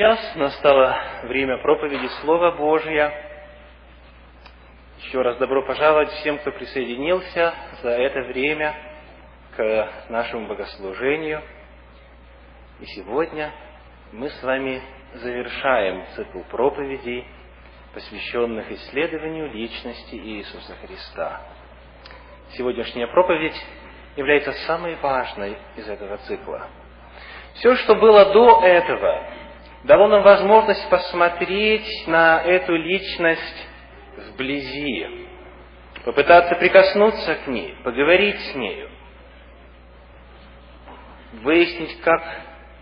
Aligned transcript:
Сейчас 0.00 0.34
настало 0.34 0.98
время 1.24 1.58
проповеди 1.58 2.08
Слова 2.22 2.52
Божия. 2.52 3.12
Еще 5.00 5.20
раз 5.20 5.36
добро 5.36 5.62
пожаловать 5.66 6.08
всем, 6.12 6.38
кто 6.38 6.52
присоединился 6.52 7.52
за 7.82 7.90
это 7.90 8.22
время 8.22 8.74
к 9.54 9.92
нашему 10.08 10.46
богослужению. 10.46 11.42
И 12.80 12.86
сегодня 12.86 13.52
мы 14.12 14.30
с 14.30 14.42
вами 14.42 14.80
завершаем 15.16 16.06
цикл 16.16 16.44
проповедей, 16.50 17.26
посвященных 17.92 18.72
исследованию 18.72 19.52
личности 19.52 20.14
Иисуса 20.14 20.76
Христа. 20.76 21.42
Сегодняшняя 22.52 23.06
проповедь 23.06 23.66
является 24.16 24.52
самой 24.66 24.94
важной 24.94 25.58
из 25.76 25.86
этого 25.86 26.16
цикла. 26.26 26.68
Все, 27.56 27.74
что 27.74 27.96
было 27.96 28.32
до 28.32 28.62
этого, 28.64 29.39
дало 29.84 30.08
нам 30.08 30.22
возможность 30.22 30.88
посмотреть 30.88 32.06
на 32.06 32.42
эту 32.42 32.74
личность 32.76 33.68
вблизи, 34.16 35.26
попытаться 36.04 36.54
прикоснуться 36.56 37.34
к 37.36 37.46
ней, 37.46 37.74
поговорить 37.82 38.38
с 38.40 38.54
нею, 38.54 38.90
выяснить, 41.42 42.00
как 42.00 42.22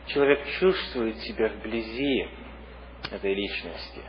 человек 0.06 0.44
чувствует 0.58 1.18
себя 1.18 1.48
вблизи 1.48 2.28
этой 3.10 3.34
личности. 3.34 4.02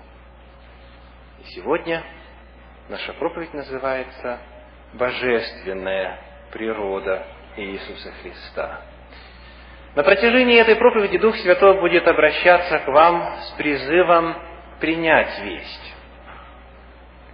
И 1.40 1.44
сегодня 1.56 2.03
наша 2.90 3.14
проповедь 3.14 3.53
называется 3.53 4.40
«Божественная 4.94 6.20
природа 6.52 7.26
Иисуса 7.56 8.12
Христа». 8.22 8.89
На 9.96 10.04
протяжении 10.04 10.60
этой 10.60 10.76
проповеди 10.76 11.18
Дух 11.18 11.36
Святой 11.38 11.80
будет 11.82 12.08
обращаться 12.08 12.80
к 12.80 12.88
вам 12.88 13.40
с 13.42 13.52
призывом 13.58 14.36
принять 14.80 15.40
весть, 15.42 15.96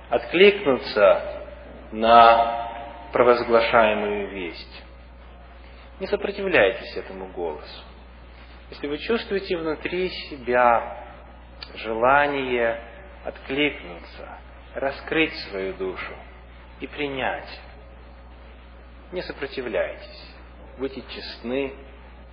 откликнуться 0.09 1.44
на 1.92 3.09
провозглашаемую 3.12 4.30
весть. 4.30 4.84
Не 6.00 6.08
сопротивляйтесь 6.08 6.95
этому 6.95 7.28
голосу. 7.28 7.84
Если 8.69 8.88
вы 8.88 8.97
чувствуете 9.00 9.58
внутри 9.58 10.09
себя 10.09 11.03
желание 11.75 12.81
откликнуться, 13.25 14.40
раскрыть 14.75 15.36
свою 15.50 15.73
душу 15.73 16.14
и 16.80 16.88
принять, 16.88 17.62
не 19.12 19.22
сопротивляйтесь, 19.22 20.36
будьте 20.78 21.03
честны 21.09 21.73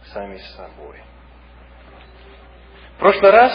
сами 0.06 0.36
с 0.36 0.56
собой. 0.56 1.00
В 2.96 2.98
прошлый 2.98 3.30
раз 3.30 3.52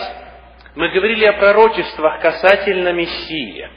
мы 0.75 0.89
говорили 0.89 1.25
о 1.25 1.33
пророчествах 1.33 2.21
касательно 2.21 2.93
Мессии. 2.93 3.69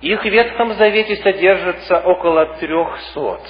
Их 0.00 0.22
в 0.22 0.24
Ветхом 0.24 0.72
Завете 0.74 1.16
содержится 1.16 1.98
около 1.98 2.54
трехсот. 2.56 3.42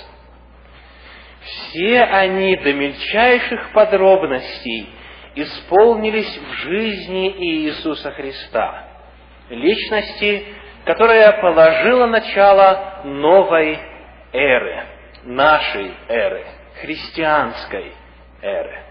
Все 1.40 2.02
они 2.02 2.56
до 2.56 2.72
мельчайших 2.72 3.72
подробностей 3.72 4.88
исполнились 5.34 6.38
в 6.38 6.52
жизни 6.54 7.30
Иисуса 7.30 8.10
Христа, 8.12 8.88
личности, 9.50 10.46
которая 10.84 11.40
положила 11.40 12.06
начало 12.06 13.02
новой 13.04 13.78
эры, 14.32 14.86
нашей 15.24 15.92
эры, 16.08 16.46
христианской 16.80 17.92
эры. 18.42 18.84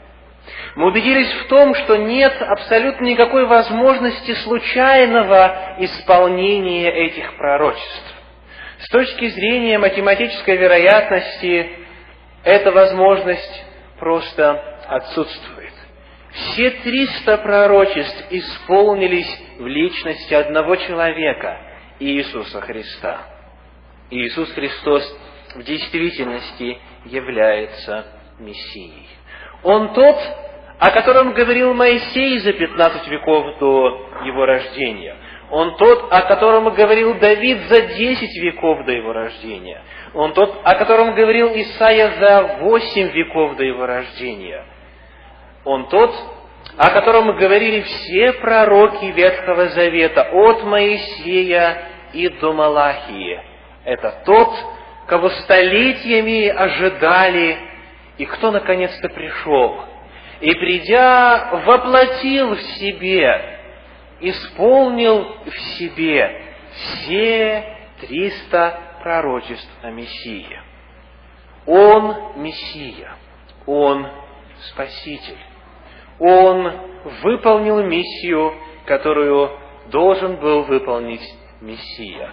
Мы 0.75 0.87
убедились 0.87 1.31
в 1.33 1.47
том, 1.47 1.73
что 1.75 1.97
нет 1.97 2.33
абсолютно 2.41 3.05
никакой 3.05 3.45
возможности 3.45 4.33
случайного 4.35 5.75
исполнения 5.79 6.89
этих 6.89 7.35
пророчеств. 7.37 8.15
С 8.79 8.89
точки 8.89 9.27
зрения 9.29 9.79
математической 9.79 10.55
вероятности, 10.55 11.69
эта 12.43 12.71
возможность 12.71 13.65
просто 13.99 14.51
отсутствует. 14.87 15.73
Все 16.31 16.69
триста 16.69 17.37
пророчеств 17.37 18.25
исполнились 18.29 19.41
в 19.57 19.65
личности 19.65 20.33
одного 20.33 20.75
человека, 20.75 21.57
Иисуса 21.99 22.61
Христа. 22.61 23.21
Иисус 24.11 24.51
Христос 24.51 25.03
в 25.55 25.63
действительности 25.63 26.77
является 27.05 28.05
Мессией. 28.39 29.16
Он 29.63 29.93
тот, 29.93 30.17
о 30.79 30.91
котором 30.91 31.33
говорил 31.33 31.73
Моисей 31.73 32.39
за 32.39 32.53
15 32.53 33.07
веков 33.07 33.57
до 33.59 34.07
его 34.23 34.45
рождения. 34.45 35.15
Он 35.49 35.75
тот, 35.77 36.11
о 36.11 36.21
котором 36.23 36.73
говорил 36.73 37.15
Давид 37.15 37.59
за 37.69 37.81
10 37.81 38.37
веков 38.43 38.85
до 38.85 38.91
его 38.91 39.13
рождения. 39.13 39.81
Он 40.13 40.33
тот, 40.33 40.59
о 40.63 40.75
котором 40.75 41.15
говорил 41.15 41.51
Исаия 41.53 42.11
за 42.19 42.57
8 42.59 43.11
веков 43.11 43.55
до 43.55 43.63
его 43.63 43.85
рождения. 43.85 44.65
Он 45.63 45.87
тот, 45.87 46.13
о 46.77 46.89
котором 46.91 47.35
говорили 47.37 47.81
все 47.81 48.33
пророки 48.33 49.05
Ветхого 49.05 49.67
Завета, 49.69 50.29
от 50.31 50.63
Моисея 50.63 51.83
и 52.13 52.29
до 52.29 52.53
Малахии. 52.53 53.41
Это 53.85 54.21
тот, 54.25 54.49
кого 55.07 55.29
столетиями 55.29 56.47
ожидали 56.47 57.57
и 58.17 58.25
кто 58.25 58.51
наконец-то 58.51 59.09
пришел, 59.09 59.83
и 60.39 60.51
придя, 60.53 61.49
воплотил 61.65 62.55
в 62.55 62.61
себе, 62.61 63.59
исполнил 64.19 65.35
в 65.45 65.59
себе 65.77 66.41
все 66.71 67.77
триста 68.01 68.79
пророчеств 69.01 69.71
о 69.81 69.91
Мессии. 69.91 70.59
Он 71.65 72.41
Мессия, 72.41 73.15
Он 73.65 74.07
Спаситель. 74.71 75.37
Он 76.19 76.71
выполнил 77.21 77.83
миссию, 77.83 78.53
которую 78.85 79.51
должен 79.87 80.37
был 80.37 80.63
выполнить 80.63 81.21
Мессия. 81.61 82.31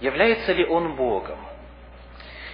Является 0.00 0.52
ли 0.52 0.64
Он 0.66 0.94
Богом? 0.94 1.38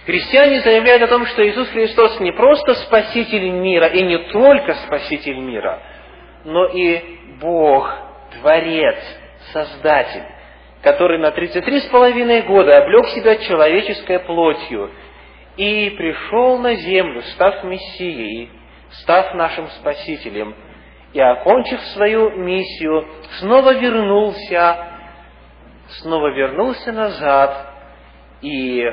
Христиане 0.05 0.59
заявляют 0.59 1.03
о 1.03 1.07
том, 1.07 1.25
что 1.27 1.47
Иисус 1.47 1.69
Христос 1.69 2.19
не 2.19 2.33
просто 2.33 2.73
Спаситель 2.73 3.49
мира, 3.49 3.87
и 3.87 4.01
не 4.01 4.17
только 4.31 4.73
Спаситель 4.73 5.39
мира, 5.39 5.81
но 6.43 6.65
и 6.65 7.01
Бог, 7.39 7.89
Творец, 8.39 8.97
Создатель, 9.53 10.23
который 10.81 11.19
на 11.19 11.31
33 11.31 11.79
с 11.81 11.85
половиной 11.85 12.41
года 12.41 12.77
облег 12.77 13.07
себя 13.09 13.37
человеческой 13.37 14.19
плотью 14.19 14.91
и 15.55 15.89
пришел 15.91 16.57
на 16.57 16.75
землю, 16.75 17.21
став 17.33 17.63
Мессией, 17.63 18.49
став 19.01 19.33
нашим 19.35 19.69
Спасителем, 19.69 20.53
и, 21.13 21.19
окончив 21.19 21.79
свою 21.93 22.31
миссию, 22.31 23.07
снова 23.39 23.73
вернулся, 23.75 24.77
снова 25.87 26.27
вернулся 26.29 26.91
назад 26.91 27.73
и 28.41 28.83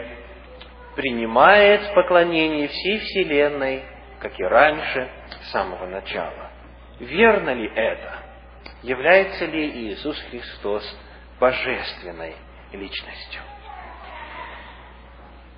принимает 0.96 1.94
поклонение 1.94 2.68
всей 2.68 2.98
Вселенной, 2.98 3.82
как 4.20 4.38
и 4.38 4.44
раньше, 4.44 5.08
с 5.42 5.50
самого 5.52 5.86
начала. 5.86 6.50
Верно 6.98 7.50
ли 7.54 7.70
это? 7.74 8.18
Является 8.82 9.46
ли 9.46 9.88
Иисус 9.88 10.18
Христос 10.30 10.84
божественной 11.38 12.34
личностью? 12.72 13.40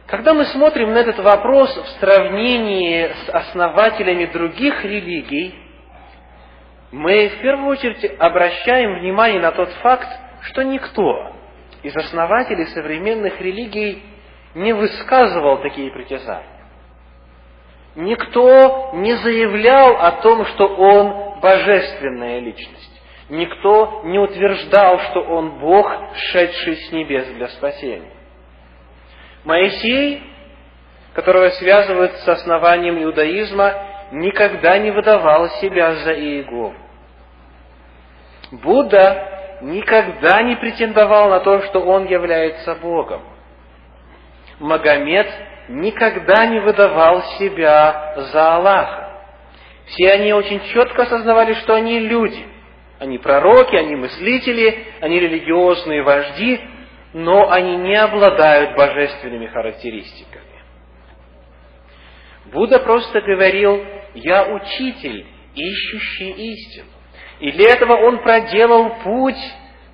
Когда 0.07 0.35
мы 0.35 0.45
смотрим 0.45 0.93
на 0.93 0.99
этот 0.99 1.19
вопрос 1.21 1.75
в 1.75 1.89
сравнении 2.01 3.09
с 3.09 3.29
основателями 3.31 4.27
других 4.27 4.85
религий, 4.85 5.55
мы 6.91 7.29
в 7.31 7.41
первую 7.41 7.69
очередь 7.69 8.05
обращаем 8.19 9.01
внимание 9.01 9.41
на 9.41 9.53
тот 9.53 9.71
факт, 9.83 10.09
что 10.43 10.63
никто 10.63 11.33
из 11.83 11.97
основателей 11.97 12.67
современных 12.67 13.41
религий 13.41 14.03
не 14.55 14.73
высказывал 14.73 15.59
такие 15.59 15.91
притязания. 15.91 16.47
Никто 17.95 18.91
не 18.95 19.15
заявлял 19.17 19.97
о 19.97 20.13
том, 20.23 20.47
что 20.47 20.67
он 20.67 21.41
божественная 21.41 22.41
личность. 22.41 23.03
Никто 23.29 24.03
не 24.05 24.19
утверждал, 24.19 24.99
что 25.01 25.21
он 25.21 25.59
Бог, 25.59 25.91
шедший 26.15 26.77
с 26.77 26.93
небес 26.93 27.27
для 27.29 27.49
спасения. 27.49 28.13
Моисей, 29.45 30.23
которого 31.15 31.51
связывают 31.51 32.13
с 32.13 32.29
основанием 32.29 33.03
иудаизма, 33.03 33.75
никогда 34.13 34.79
не 34.79 34.91
выдавал 34.91 35.49
себя 35.61 35.95
за 35.97 36.13
Иегову. 36.13 36.75
Будда 38.53 39.59
никогда 39.63 40.43
не 40.43 40.57
претендовал 40.57 41.31
на 41.31 41.41
то, 41.41 41.63
что 41.63 41.81
он 41.81 42.07
является 42.07 42.75
Богом. 42.77 43.23
Магомед 44.63 45.27
никогда 45.69 46.47
не 46.47 46.61
выдавал 46.61 47.23
себя 47.39 48.15
за 48.17 48.55
Аллаха. 48.55 49.23
Все 49.87 50.13
они 50.13 50.33
очень 50.33 50.61
четко 50.73 51.03
осознавали, 51.03 51.55
что 51.55 51.75
они 51.75 51.99
люди. 51.99 52.47
Они 53.01 53.19
пророки, 53.19 53.75
они 53.75 53.97
мыслители, 53.97 54.87
они 55.01 55.19
религиозные 55.19 56.03
вожди, 56.03 56.61
но 57.13 57.51
они 57.51 57.77
не 57.77 57.97
обладают 57.97 58.77
божественными 58.77 59.49
характеристиками. 59.49 60.45
Будда 62.53 62.79
просто 62.79 63.21
говорил, 63.21 63.85
я 64.15 64.47
учитель, 64.47 65.27
ищущий 65.57 66.31
истину. 66.31 66.89
И 67.41 67.51
для 67.51 67.73
этого 67.73 67.95
он 67.95 68.23
проделал 68.23 69.03
путь 69.03 69.43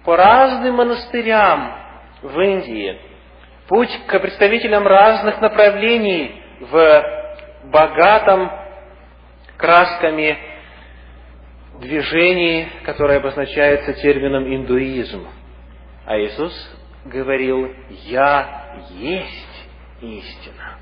по 0.04 0.16
разным 0.16 0.74
монастырям 0.74 1.74
в 2.20 2.38
Индии, 2.38 3.07
путь 3.68 3.90
к 4.06 4.18
представителям 4.18 4.86
разных 4.86 5.40
направлений 5.40 6.42
в 6.60 7.04
богатом 7.64 8.50
красками 9.56 10.38
движении, 11.80 12.68
которое 12.84 13.18
обозначается 13.18 13.92
термином 13.94 14.52
индуизм. 14.52 15.28
А 16.06 16.18
Иисус 16.18 16.52
говорил, 17.04 17.72
«Я 18.06 18.74
есть 18.90 19.68
истина». 20.00 20.78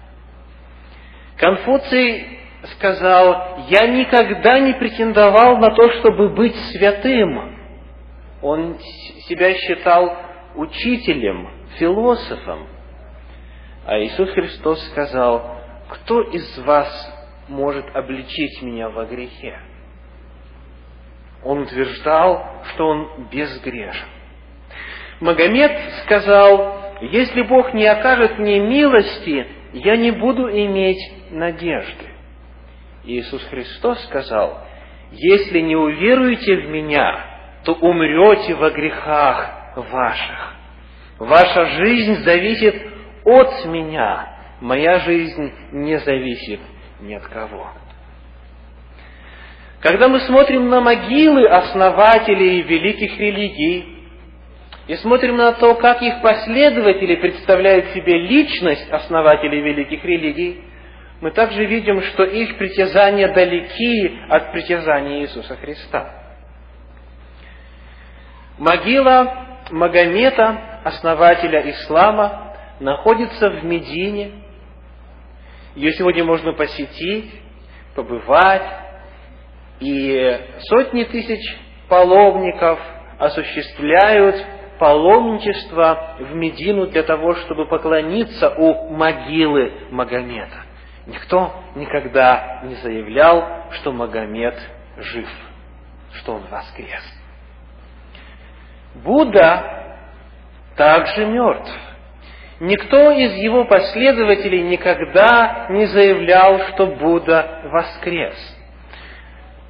Конфуций 1.36 2.40
сказал, 2.76 3.58
«Я 3.68 3.88
никогда 3.88 4.58
не 4.60 4.72
претендовал 4.74 5.58
на 5.58 5.70
то, 5.74 5.90
чтобы 5.92 6.30
быть 6.30 6.56
святым». 6.70 7.56
Он 8.42 8.78
себя 9.28 9.54
считал 9.54 10.16
учителем, 10.54 11.50
философом. 11.78 12.75
А 13.86 14.00
Иисус 14.00 14.28
Христос 14.32 14.84
сказал, 14.88 15.60
«Кто 15.88 16.20
из 16.20 16.58
вас 16.58 16.88
может 17.46 17.86
обличить 17.94 18.60
меня 18.60 18.88
во 18.88 19.04
грехе?» 19.04 19.60
Он 21.44 21.60
утверждал, 21.60 22.62
что 22.72 22.88
он 22.88 23.28
безгрешен. 23.30 24.08
Магомед 25.20 25.70
сказал, 26.02 26.96
если 27.00 27.42
Бог 27.42 27.72
не 27.74 27.86
окажет 27.86 28.38
мне 28.40 28.58
милости, 28.58 29.46
я 29.72 29.96
не 29.96 30.10
буду 30.10 30.50
иметь 30.50 31.30
надежды. 31.30 32.06
Иисус 33.04 33.44
Христос 33.44 34.02
сказал, 34.06 34.66
если 35.12 35.60
не 35.60 35.76
уверуете 35.76 36.56
в 36.56 36.70
Меня, 36.70 37.60
то 37.62 37.72
умрете 37.74 38.54
во 38.56 38.70
грехах 38.70 39.76
ваших. 39.76 40.54
Ваша 41.20 41.66
жизнь 41.66 42.24
зависит 42.24 42.95
от 43.26 43.66
Меня, 43.66 44.38
моя 44.60 45.00
жизнь 45.00 45.52
не 45.72 45.98
зависит 45.98 46.60
ни 47.00 47.12
от 47.12 47.26
кого. 47.26 47.72
Когда 49.80 50.08
мы 50.08 50.20
смотрим 50.20 50.68
на 50.68 50.80
могилы 50.80 51.46
основателей 51.48 52.62
великих 52.62 53.18
религий, 53.18 53.96
и 54.86 54.94
смотрим 54.94 55.36
на 55.36 55.52
то, 55.52 55.74
как 55.74 56.00
их 56.00 56.22
последователи 56.22 57.16
представляют 57.16 57.86
себе 57.86 58.18
личность 58.18 58.88
основателей 58.90 59.60
великих 59.60 60.04
религий, 60.04 60.62
мы 61.20 61.32
также 61.32 61.64
видим, 61.64 62.02
что 62.02 62.22
их 62.22 62.56
притязания 62.56 63.32
далеки 63.34 64.20
от 64.28 64.52
притязаний 64.52 65.22
Иисуса 65.22 65.56
Христа. 65.56 66.08
Могила 68.58 69.46
Магомета, 69.70 70.80
основателя 70.84 71.68
ислама, 71.70 72.55
находится 72.80 73.50
в 73.50 73.64
Медине. 73.64 74.32
Ее 75.74 75.92
сегодня 75.92 76.24
можно 76.24 76.52
посетить, 76.52 77.30
побывать, 77.94 78.66
и 79.80 80.40
сотни 80.68 81.04
тысяч 81.04 81.56
паломников 81.88 82.78
осуществляют 83.18 84.36
паломничество 84.78 86.16
в 86.18 86.34
Медину 86.34 86.86
для 86.86 87.02
того, 87.02 87.34
чтобы 87.34 87.66
поклониться 87.66 88.50
у 88.50 88.90
могилы 88.94 89.72
Магомета. 89.90 90.62
Никто 91.06 91.52
никогда 91.74 92.62
не 92.64 92.74
заявлял, 92.76 93.70
что 93.72 93.92
Магомед 93.92 94.58
жив, 94.96 95.28
что 96.14 96.34
он 96.34 96.42
воскрес. 96.50 97.02
Будда 98.94 99.98
также 100.76 101.26
мертв. 101.26 101.72
Никто 102.58 103.10
из 103.10 103.34
его 103.34 103.64
последователей 103.64 104.62
никогда 104.62 105.66
не 105.70 105.86
заявлял, 105.86 106.60
что 106.68 106.86
Будда 106.86 107.62
воскрес. 107.64 108.34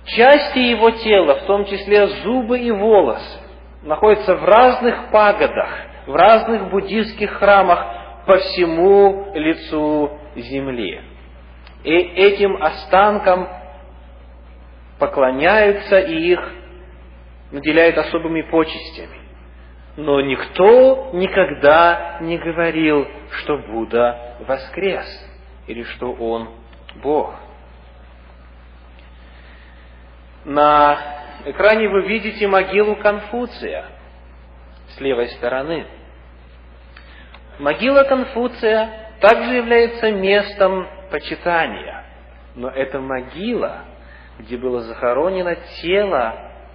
Части 0.05 0.59
его 0.59 0.91
тела, 0.91 1.35
в 1.41 1.47
том 1.47 1.65
числе 1.65 2.07
зубы 2.07 2.61
и 2.61 2.71
волосы, 2.71 3.41
находятся 3.83 4.37
в 4.37 4.45
разных 4.45 5.11
пагодах, 5.11 5.69
в 6.07 6.15
разных 6.15 6.71
буддийских 6.71 7.31
храмах 7.33 7.85
по 8.25 8.37
всему 8.39 9.33
лицу 9.35 10.19
земли. 10.37 11.01
И 11.83 11.91
этим 11.93 12.63
останкам 12.63 13.49
поклоняются 15.01 15.99
и 15.99 16.15
их 16.15 16.53
наделяют 17.51 17.99
особыми 17.99 18.43
почестями. 18.43 19.26
Но 19.97 20.21
никто 20.21 21.11
никогда 21.15 22.19
не 22.21 22.37
говорил, 22.37 23.09
что 23.31 23.57
Будда 23.57 24.37
воскрес 24.47 25.07
или 25.67 25.83
что 25.85 26.13
Он 26.13 26.51
Бог. 26.97 27.35
На 30.45 30.99
экране 31.47 31.89
вы 31.89 32.03
видите 32.07 32.47
могилу 32.47 32.97
Конфуция 32.97 33.87
с 34.91 35.01
левой 35.01 35.29
стороны. 35.29 35.87
Могила 37.59 38.05
Конфуция 38.05 39.13
также 39.21 39.55
является 39.55 40.13
местом 40.13 40.87
почитания, 41.11 42.05
но 42.55 42.69
это 42.69 43.01
могила, 43.01 43.85
где 44.39 44.59
было 44.59 44.83
захоронено 44.83 45.57
тело 45.81 46.35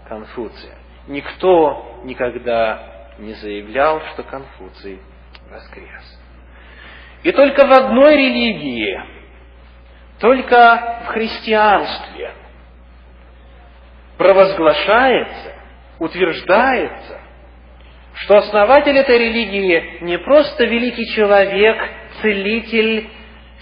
Конфуция. 0.09 0.75
Никто 1.07 2.01
никогда 2.03 2.91
не 3.21 3.33
заявлял, 3.33 4.01
что 4.13 4.23
Конфуций 4.23 5.00
воскрес. 5.50 6.19
И 7.23 7.31
только 7.31 7.68
в 7.68 7.71
одной 7.71 8.15
религии, 8.15 9.00
только 10.19 11.01
в 11.06 11.07
христианстве 11.09 12.33
провозглашается, 14.18 15.53
утверждается, 15.99 17.21
что 18.16 18.37
основатель 18.37 18.97
этой 18.97 19.18
религии 19.18 19.99
не 20.01 20.18
просто 20.18 20.66
великий 20.66 21.06
человек, 21.13 21.78
целитель, 22.21 23.09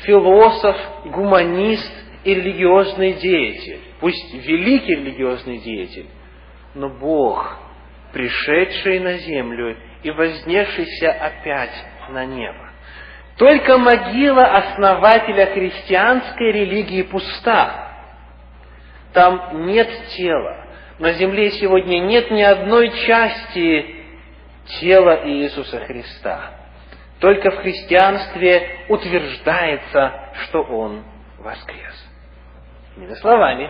философ, 0.03 0.77
гуманист 1.05 1.91
и 2.23 2.33
религиозный 2.33 3.13
деятель, 3.13 3.79
пусть 3.99 4.33
великий 4.33 4.95
религиозный 4.95 5.57
деятель, 5.59 6.07
но 6.75 6.89
Бог, 6.89 7.57
пришедший 8.11 8.99
на 8.99 9.17
землю 9.17 9.77
и 10.03 10.11
вознесшийся 10.11 11.11
опять 11.11 11.85
на 12.09 12.25
небо. 12.25 12.69
Только 13.37 13.77
могила 13.77 14.45
основателя 14.57 15.47
христианской 15.47 16.51
религии 16.51 17.03
пуста. 17.03 17.93
Там 19.13 19.65
нет 19.65 19.89
тела. 20.17 20.65
На 20.99 21.13
земле 21.13 21.51
сегодня 21.51 21.99
нет 21.99 22.29
ни 22.31 22.41
одной 22.41 22.89
части 23.07 23.95
тела 24.81 25.21
Иисуса 25.25 25.79
Христа. 25.85 26.51
Только 27.19 27.51
в 27.51 27.57
христианстве 27.57 28.85
утверждается, 28.89 30.31
что 30.43 30.61
Он 30.63 31.03
воскрес. 31.37 32.09
Иными 32.97 33.13
словами, 33.15 33.69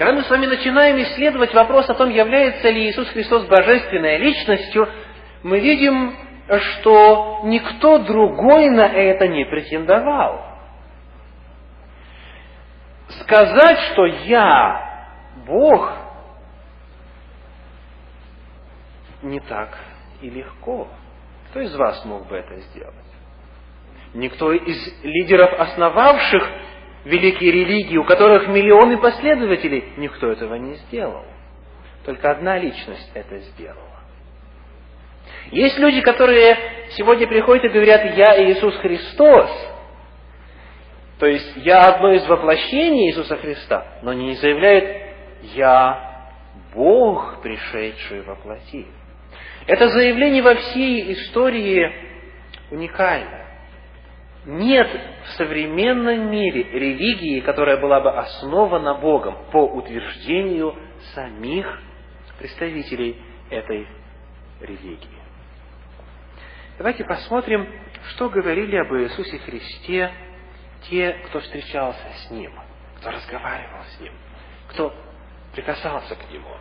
когда 0.00 0.14
мы 0.14 0.22
с 0.22 0.30
вами 0.30 0.46
начинаем 0.46 0.96
исследовать 1.02 1.52
вопрос 1.52 1.90
о 1.90 1.94
том, 1.94 2.08
является 2.08 2.70
ли 2.70 2.88
Иисус 2.88 3.06
Христос 3.10 3.44
божественной 3.44 4.16
личностью, 4.16 4.88
мы 5.42 5.60
видим, 5.60 6.16
что 6.58 7.40
никто 7.44 7.98
другой 7.98 8.70
на 8.70 8.86
это 8.86 9.28
не 9.28 9.44
претендовал. 9.44 10.42
Сказать, 13.08 13.78
что 13.92 14.06
я 14.06 15.12
Бог, 15.46 15.92
не 19.20 19.40
так 19.40 19.76
и 20.22 20.30
легко. 20.30 20.88
Кто 21.50 21.60
из 21.60 21.76
вас 21.76 22.02
мог 22.06 22.26
бы 22.26 22.36
это 22.36 22.56
сделать? 22.56 22.94
Никто 24.14 24.50
из 24.54 25.04
лидеров, 25.04 25.60
основавших 25.60 26.48
великие 27.04 27.52
религии, 27.52 27.96
у 27.96 28.04
которых 28.04 28.48
миллионы 28.48 28.98
последователей, 28.98 29.84
никто 29.96 30.30
этого 30.30 30.54
не 30.54 30.74
сделал. 30.76 31.24
Только 32.04 32.30
одна 32.30 32.58
личность 32.58 33.10
это 33.14 33.38
сделала. 33.38 34.00
Есть 35.50 35.78
люди, 35.78 36.00
которые 36.00 36.56
сегодня 36.90 37.26
приходят 37.26 37.64
и 37.64 37.68
говорят, 37.68 38.16
я 38.16 38.50
Иисус 38.50 38.76
Христос. 38.76 39.50
То 41.18 41.26
есть 41.26 41.56
я 41.56 41.86
одно 41.86 42.12
из 42.12 42.26
воплощений 42.26 43.08
Иисуса 43.10 43.36
Христа, 43.36 43.98
но 44.02 44.12
не 44.12 44.34
заявляет 44.34 45.14
«я 45.54 46.32
Бог, 46.74 47.42
пришедший 47.42 48.22
во 48.22 48.36
плоти». 48.36 48.86
Это 49.66 49.88
заявление 49.88 50.42
во 50.42 50.54
всей 50.54 51.12
истории 51.12 51.92
уникально. 52.70 53.39
Нет 54.46 54.88
в 55.24 55.28
современном 55.32 56.30
мире 56.30 56.62
религии, 56.62 57.40
которая 57.40 57.76
была 57.76 58.00
бы 58.00 58.10
основана 58.10 58.94
Богом 58.94 59.36
по 59.52 59.66
утверждению 59.66 60.74
самих 61.14 61.78
представителей 62.38 63.20
этой 63.50 63.86
религии. 64.60 65.20
Давайте 66.78 67.04
посмотрим, 67.04 67.68
что 68.08 68.30
говорили 68.30 68.76
об 68.76 68.90
Иисусе 68.94 69.38
Христе 69.40 70.10
те, 70.88 71.12
кто 71.26 71.40
встречался 71.40 72.08
с 72.24 72.30
Ним, 72.30 72.52
кто 72.98 73.10
разговаривал 73.10 73.84
с 73.84 74.00
Ним, 74.00 74.14
кто 74.68 74.94
прикасался 75.52 76.14
к 76.14 76.32
Нему. 76.32 76.56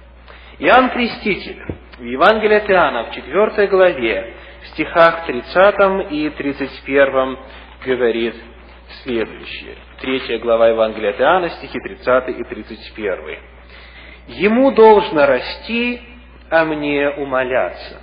Иоанн 0.58 0.90
Креститель 0.90 1.64
в 1.98 2.04
Евангелии 2.04 2.58
от 2.58 2.70
Иоанна 2.70 3.06
в 3.06 3.12
4 3.14 3.68
главе, 3.68 4.36
в 4.64 4.68
стихах 4.68 5.26
30 5.26 6.12
и 6.12 6.30
31 6.32 7.38
говорит 7.86 8.36
следующее. 9.04 9.76
Третья 10.02 10.40
глава 10.40 10.70
Евангелия 10.70 11.12
от 11.12 11.22
Иоанна, 11.22 11.50
стихи 11.50 11.80
30 11.80 12.30
и 12.40 12.44
31. 12.44 13.40
«Ему 14.28 14.72
должно 14.72 15.26
расти, 15.26 16.02
а 16.50 16.66
мне 16.66 17.10
умоляться. 17.10 18.02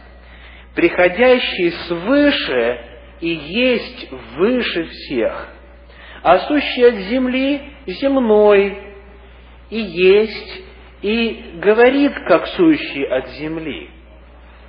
Приходящий 0.75 1.73
свыше 1.89 2.81
и 3.21 3.29
есть 3.29 4.13
выше 4.37 4.85
всех, 4.85 5.49
а 6.23 6.39
сущий 6.41 6.89
от 6.89 6.95
земли 6.95 7.63
земной 7.87 8.79
и 9.71 9.79
есть, 9.79 10.63
и 11.03 11.59
говорит, 11.63 12.13
как 12.29 12.47
сущий 12.49 13.05
от 13.05 13.29
земли. 13.31 13.91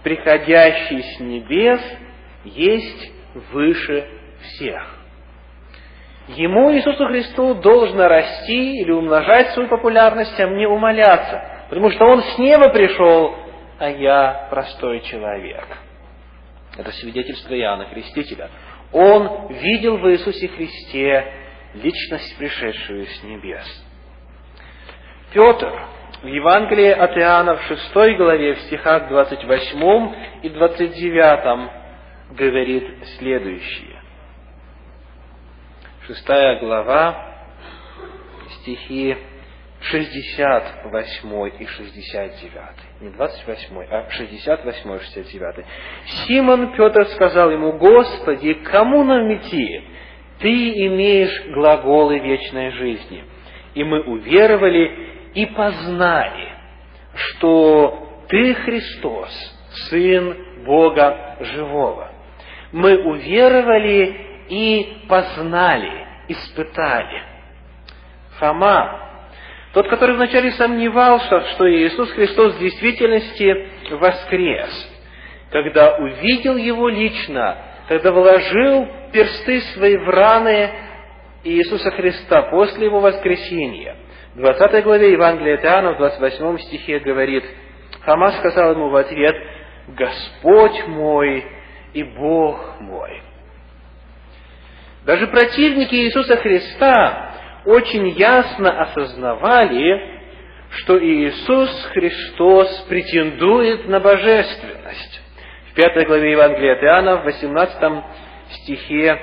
Приходящий 0.04 1.04
с 1.04 1.20
небес 1.20 1.82
есть 2.46 3.12
выше 3.52 4.08
всех. 4.42 4.97
Ему, 6.28 6.74
Иисусу 6.74 7.06
Христу, 7.08 7.56
должно 7.56 8.08
расти 8.08 8.82
или 8.82 8.92
умножать 8.92 9.50
свою 9.52 9.70
популярность, 9.70 10.38
а 10.40 10.48
мне 10.48 10.68
умоляться, 10.68 11.66
потому 11.70 11.90
что 11.92 12.06
Он 12.06 12.22
с 12.22 12.38
неба 12.38 12.70
пришел, 12.70 13.36
а 13.80 13.90
я 13.90 14.48
простой 14.50 15.00
человек. 15.02 15.66
Это 16.78 16.92
свидетельство 16.92 17.58
Иоанна 17.58 17.86
Крестителя. 17.86 18.50
Он 18.92 19.48
видел 19.50 19.98
в 19.98 20.12
Иисусе 20.12 20.48
Христе 20.50 21.26
личность, 21.74 22.38
пришедшую 22.38 23.06
с 23.06 23.24
небес. 23.24 23.86
Петр 25.34 25.72
в 26.22 26.28
Евангелии 26.28 26.90
от 26.90 27.18
Иоанна 27.18 27.56
в 27.58 27.64
6 27.64 27.94
главе, 28.18 28.56
в 28.56 28.60
стихах 28.62 29.08
28 29.08 30.16
и 30.44 30.50
29 30.50 31.70
говорит 32.32 33.06
следующее. 33.20 33.97
Шестая 36.08 36.58
глава, 36.62 37.18
стихи 38.62 39.18
68 39.82 41.50
и 41.60 41.66
69. 41.66 42.70
Не 43.02 43.10
28, 43.10 43.78
а 43.92 44.10
68 44.12 44.96
и 44.96 45.00
69. 45.00 45.66
Симон 46.06 46.78
Петр 46.78 47.08
сказал 47.08 47.52
ему, 47.52 47.74
Господи, 47.74 48.54
кому 48.54 49.04
нам 49.04 49.34
идти? 49.36 49.82
Ты 50.40 50.88
имеешь 50.88 51.46
глаголы 51.54 52.20
вечной 52.20 52.72
жизни. 52.72 53.26
И 53.74 53.84
мы 53.84 54.02
уверовали 54.04 55.32
и 55.34 55.46
познали, 55.48 56.54
что 57.16 58.24
Ты 58.30 58.54
Христос, 58.54 59.30
Сын 59.90 60.64
Бога 60.64 61.36
Живого. 61.42 62.14
Мы 62.72 62.98
уверовали 62.98 64.27
и 64.50 65.06
познали, 65.08 66.08
испытали. 66.28 67.24
Фома, 68.40 69.08
тот, 69.74 69.88
который 69.90 70.16
вначале 70.16 70.52
сомневался, 70.52 71.42
что 71.52 71.70
Иисус 71.72 72.12
Христос 72.12 72.56
в 72.56 72.60
действительности 72.60 73.68
воскрес, 73.92 74.98
когда 75.52 75.96
увидел 75.98 76.58
Его 76.58 76.90
лично, 76.90 77.58
когда 77.88 78.12
вложил 78.12 78.88
персты 79.14 79.62
свои 79.74 79.98
в 79.98 80.10
раны 80.10 80.72
Иисуса 81.44 81.92
Христа 81.92 82.44
после 82.44 82.86
Его 82.86 83.00
воскресения, 83.00 83.96
в 84.36 84.40
20 84.40 84.84
главе 84.84 85.14
Евангелия 85.14 85.56
от 85.56 85.64
Иоанна, 85.64 85.94
в 85.94 85.98
28 85.98 86.58
стихе 86.60 87.00
говорит, 87.00 87.44
Хама 88.02 88.32
сказал 88.34 88.74
ему 88.74 88.90
в 88.90 88.96
ответ, 88.96 89.36
«Господь 89.88 90.88
мой 90.88 91.46
и 91.94 92.04
Бог 92.04 92.80
мой». 92.80 93.22
Даже 95.08 95.28
противники 95.28 95.96
Иисуса 95.96 96.36
Христа 96.36 97.32
очень 97.64 98.10
ясно 98.10 98.82
осознавали, 98.82 100.20
что 100.72 101.02
Иисус 101.02 101.70
Христос 101.94 102.86
претендует 102.90 103.88
на 103.88 104.02
божественность. 104.02 105.22
В 105.72 105.76
пятой 105.76 106.04
главе 106.04 106.32
Евангелия 106.32 106.74
от 106.74 106.84
Иоанна, 106.84 107.16
в 107.18 107.24
18 107.24 108.04
стихе 108.50 109.18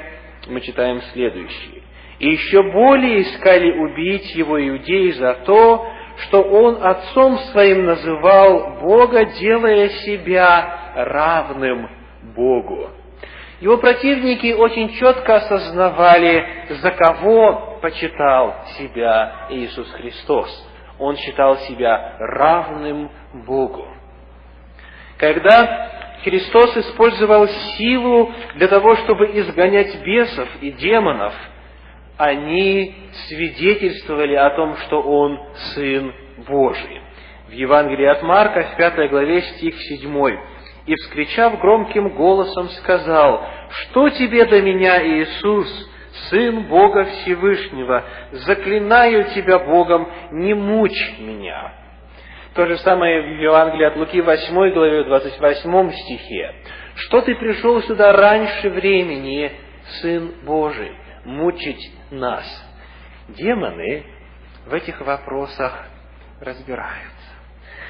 мы 0.47 0.63
читаем 0.63 1.03
следующее. 1.13 1.83
«И 2.19 2.31
еще 2.31 2.63
более 2.63 3.21
искали 3.21 3.71
убить 3.71 4.35
его 4.35 4.59
иудеи 4.67 5.11
за 5.11 5.35
то, 5.45 5.87
что 6.23 6.41
он 6.41 6.83
отцом 6.83 7.37
своим 7.53 7.85
называл 7.85 8.81
Бога, 8.81 9.27
делая 9.27 9.91
себя 9.91 10.95
равным 10.97 11.91
Богу». 12.35 13.04
Его 13.65 13.79
противники 13.79 14.53
очень 14.53 14.91
четко 14.91 15.37
осознавали, 15.37 16.67
за 16.69 16.91
кого 16.91 17.79
почитал 17.81 18.57
себя 18.77 19.47
Иисус 19.49 19.91
Христос. 19.93 20.69
Он 20.99 21.17
считал 21.17 21.57
себя 21.61 22.15
равным 22.19 23.11
Богу. 23.47 23.87
Когда 25.17 26.19
Христос 26.23 26.77
использовал 26.77 27.49
силу 27.79 28.31
для 28.57 28.69
того, 28.69 28.97
чтобы 28.97 29.31
изгонять 29.33 29.99
бесов 30.05 30.49
и 30.61 30.71
демонов, 30.73 31.33
они 32.19 32.95
свидетельствовали 33.29 34.35
о 34.35 34.51
том, 34.51 34.77
что 34.77 35.01
Он 35.01 35.41
Сын 35.73 36.13
Божий. 36.47 37.01
В 37.49 37.53
Евангелии 37.53 38.09
от 38.09 38.23
Марка, 38.23 38.61
в 38.75 38.77
пятой 38.77 39.09
главе, 39.09 39.41
стих 39.41 39.75
седьмой 39.89 40.39
и, 40.87 40.95
вскричав 40.97 41.59
громким 41.61 42.11
голосом, 42.11 42.69
сказал, 42.71 43.47
«Что 43.71 44.11
тебе 44.11 44.45
до 44.45 44.61
меня, 44.61 45.03
Иисус, 45.03 45.91
Сын 46.31 46.69
Бога 46.69 47.05
Всевышнего? 47.05 48.05
Заклинаю 48.33 49.25
тебя 49.35 49.59
Богом, 49.59 50.09
не 50.33 50.55
мучь 50.55 51.19
меня». 51.19 51.73
То 52.55 52.67
же 52.67 52.77
самое 52.79 53.21
в 53.21 53.41
Евангелии 53.41 53.87
от 53.87 53.97
Луки 53.97 54.21
8 54.21 54.73
главе 54.73 55.05
28 55.05 55.91
стихе. 55.93 56.55
«Что 56.97 57.23
ты 57.23 57.35
пришел 57.35 57.83
сюда 57.83 58.13
раньше 58.13 58.71
времени, 58.71 59.51
Сын 60.01 60.35
Божий, 60.45 60.93
мучить 61.25 61.91
нас?» 62.11 62.45
Демоны 63.29 64.05
в 64.67 64.75
этих 64.75 65.01
вопросах 65.01 65.87
разбираются. 66.41 67.11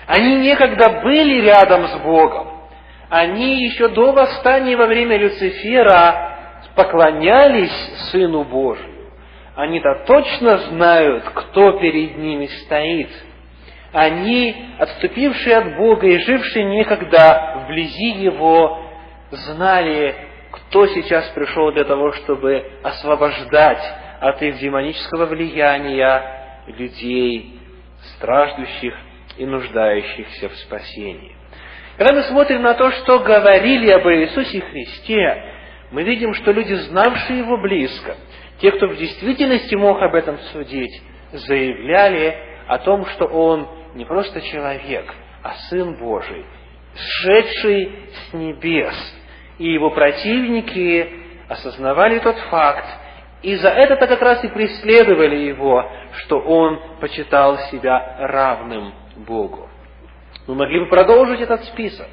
Они 0.06 0.36
некогда 0.36 1.00
были 1.02 1.40
рядом 1.42 1.86
с 1.88 1.98
Богом, 1.98 2.63
они 3.10 3.64
еще 3.64 3.88
до 3.88 4.12
восстания 4.12 4.76
во 4.76 4.86
время 4.86 5.16
Люцифера 5.16 6.60
поклонялись 6.74 7.72
Сыну 8.10 8.44
Божию. 8.44 9.10
Они-то 9.54 10.04
точно 10.06 10.58
знают, 10.58 11.24
кто 11.32 11.78
перед 11.78 12.16
ними 12.18 12.46
стоит. 12.46 13.10
Они, 13.92 14.54
отступившие 14.78 15.56
от 15.56 15.76
Бога 15.76 16.06
и 16.08 16.18
жившие 16.18 16.64
некогда 16.64 17.62
вблизи 17.64 18.10
Его, 18.22 18.80
знали, 19.30 20.16
кто 20.50 20.86
сейчас 20.88 21.28
пришел 21.28 21.70
для 21.72 21.84
того, 21.84 22.12
чтобы 22.12 22.64
освобождать 22.82 23.82
от 24.20 24.42
их 24.42 24.58
демонического 24.58 25.26
влияния 25.26 26.64
людей, 26.66 27.60
страждущих 28.16 28.94
и 29.36 29.46
нуждающихся 29.46 30.48
в 30.48 30.54
спасении. 30.56 31.36
Когда 31.96 32.12
мы 32.12 32.22
смотрим 32.24 32.62
на 32.62 32.74
то, 32.74 32.90
что 32.90 33.20
говорили 33.20 33.90
об 33.90 34.06
Иисусе 34.08 34.60
Христе, 34.60 35.42
мы 35.92 36.02
видим, 36.02 36.34
что 36.34 36.50
люди, 36.50 36.74
знавшие 36.74 37.38
Его 37.38 37.56
близко, 37.58 38.16
те, 38.58 38.72
кто 38.72 38.88
в 38.88 38.96
действительности 38.96 39.76
мог 39.76 40.02
об 40.02 40.14
этом 40.14 40.38
судить, 40.52 41.02
заявляли 41.32 42.36
о 42.66 42.78
том, 42.78 43.06
что 43.06 43.26
Он 43.26 43.68
не 43.94 44.04
просто 44.04 44.40
человек, 44.40 45.12
а 45.42 45.54
Сын 45.68 45.96
Божий, 45.96 46.44
сшедший 46.96 47.92
с 48.12 48.32
небес. 48.32 48.94
И 49.58 49.72
его 49.72 49.90
противники 49.90 51.08
осознавали 51.48 52.18
тот 52.18 52.36
факт 52.50 52.86
И 53.42 53.54
за 53.56 53.68
это-то 53.68 54.06
как 54.08 54.20
раз 54.22 54.42
и 54.42 54.48
преследовали 54.48 55.36
его, 55.36 55.88
что 56.14 56.38
он 56.40 56.80
почитал 56.98 57.58
себя 57.70 58.16
равным 58.18 58.94
Богу. 59.16 59.63
Мы 60.46 60.54
могли 60.54 60.80
бы 60.80 60.86
продолжить 60.86 61.40
этот 61.40 61.64
список. 61.64 62.08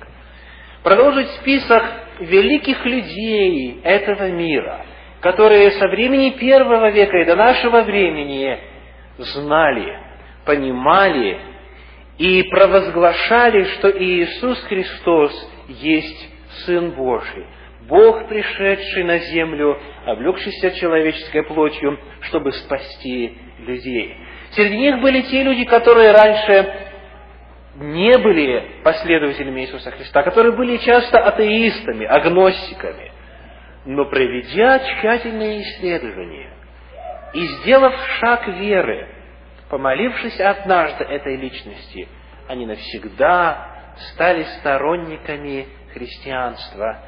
Продолжить 0.83 1.27
список 1.41 1.83
великих 2.19 2.85
людей 2.85 3.81
этого 3.83 4.29
мира, 4.29 4.85
которые 5.19 5.71
со 5.71 5.87
времени 5.87 6.31
первого 6.31 6.89
века 6.89 7.17
и 7.17 7.25
до 7.25 7.35
нашего 7.35 7.81
времени 7.81 8.57
знали, 9.17 9.99
понимали 10.45 11.39
и 12.17 12.43
провозглашали, 12.43 13.63
что 13.75 13.91
Иисус 13.91 14.59
Христос 14.63 15.51
есть 15.67 16.29
Сын 16.65 16.91
Божий, 16.91 17.45
Бог, 17.87 18.27
пришедший 18.27 19.03
на 19.03 19.17
землю, 19.19 19.77
облегшийся 20.05 20.71
человеческой 20.71 21.43
плотью, 21.43 21.99
чтобы 22.21 22.53
спасти 22.53 23.37
людей. 23.59 24.15
Среди 24.51 24.77
них 24.77 25.01
были 25.01 25.21
те 25.21 25.43
люди, 25.43 25.65
которые 25.65 26.11
раньше 26.11 26.90
не 27.81 28.17
были 28.17 28.81
последователями 28.83 29.61
Иисуса 29.61 29.91
Христа, 29.91 30.23
которые 30.23 30.53
были 30.53 30.77
часто 30.77 31.19
атеистами, 31.19 32.05
агностиками, 32.05 33.11
но 33.85 34.05
проведя 34.05 34.79
тщательные 34.79 35.63
исследования 35.63 36.51
и 37.33 37.45
сделав 37.45 37.93
шаг 38.19 38.47
веры, 38.47 39.07
помолившись 39.69 40.39
однажды 40.39 41.03
этой 41.05 41.37
личности, 41.37 42.07
они 42.47 42.65
навсегда 42.65 43.93
стали 44.13 44.43
сторонниками 44.59 45.67
христианства. 45.93 46.99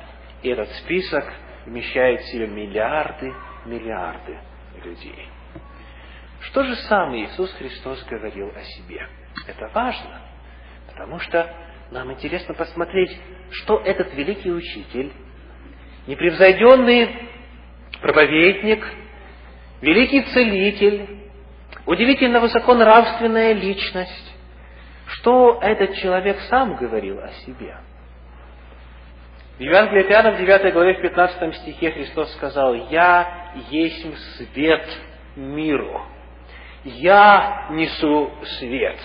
И 0.41 0.49
этот 0.49 0.69
список 0.71 1.25
вмещает 1.65 2.21
в 2.21 2.31
себе 2.31 2.47
миллиарды, 2.47 3.31
миллиарды 3.65 4.39
людей. 4.83 5.29
Что 6.41 6.63
же 6.63 6.75
сам 6.75 7.15
Иисус 7.15 7.53
Христос 7.53 8.03
говорил 8.05 8.49
о 8.49 8.61
себе? 8.61 9.07
Это 9.47 9.69
важно, 9.73 10.21
потому 10.93 11.19
что 11.19 11.53
нам 11.91 12.11
интересно 12.11 12.53
посмотреть, 12.53 13.17
что 13.51 13.79
этот 13.79 14.13
великий 14.13 14.51
учитель, 14.51 15.11
непревзойденный 16.07 17.29
проповедник, 18.01 18.85
великий 19.81 20.21
целитель, 20.21 21.07
удивительно 21.85 22.39
высоконравственная 22.39 23.53
личность, 23.53 24.35
что 25.07 25.59
этот 25.61 25.95
человек 25.95 26.39
сам 26.49 26.75
говорил 26.75 27.19
о 27.19 27.29
себе– 27.45 27.77
в 29.57 29.61
Евангелии 29.61 30.03
от 30.03 30.09
Иоанна 30.09 30.31
в 30.31 30.37
9 30.39 30.73
главе 30.73 30.95
в 30.95 31.01
15 31.01 31.55
стихе 31.57 31.91
Христос 31.91 32.33
сказал, 32.33 32.73
«Я 32.73 33.53
есть 33.69 34.03
свет 34.35 34.83
миру, 35.35 36.01
я 36.83 37.67
несу 37.69 38.31
свет». 38.57 38.97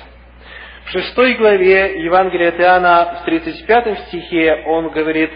В 0.88 0.90
шестой 0.90 1.35
главе 1.35 2.02
Евангелия 2.02 2.49
от 2.49 2.61
Иоанна 2.61 3.18
в 3.21 3.25
35 3.26 4.07
стихе 4.07 4.62
он 4.64 4.88
говорит, 4.88 5.30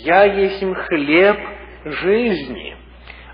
«Я 0.00 0.24
есть 0.24 0.62
хлеб 0.86 1.38
жизни». 1.86 2.76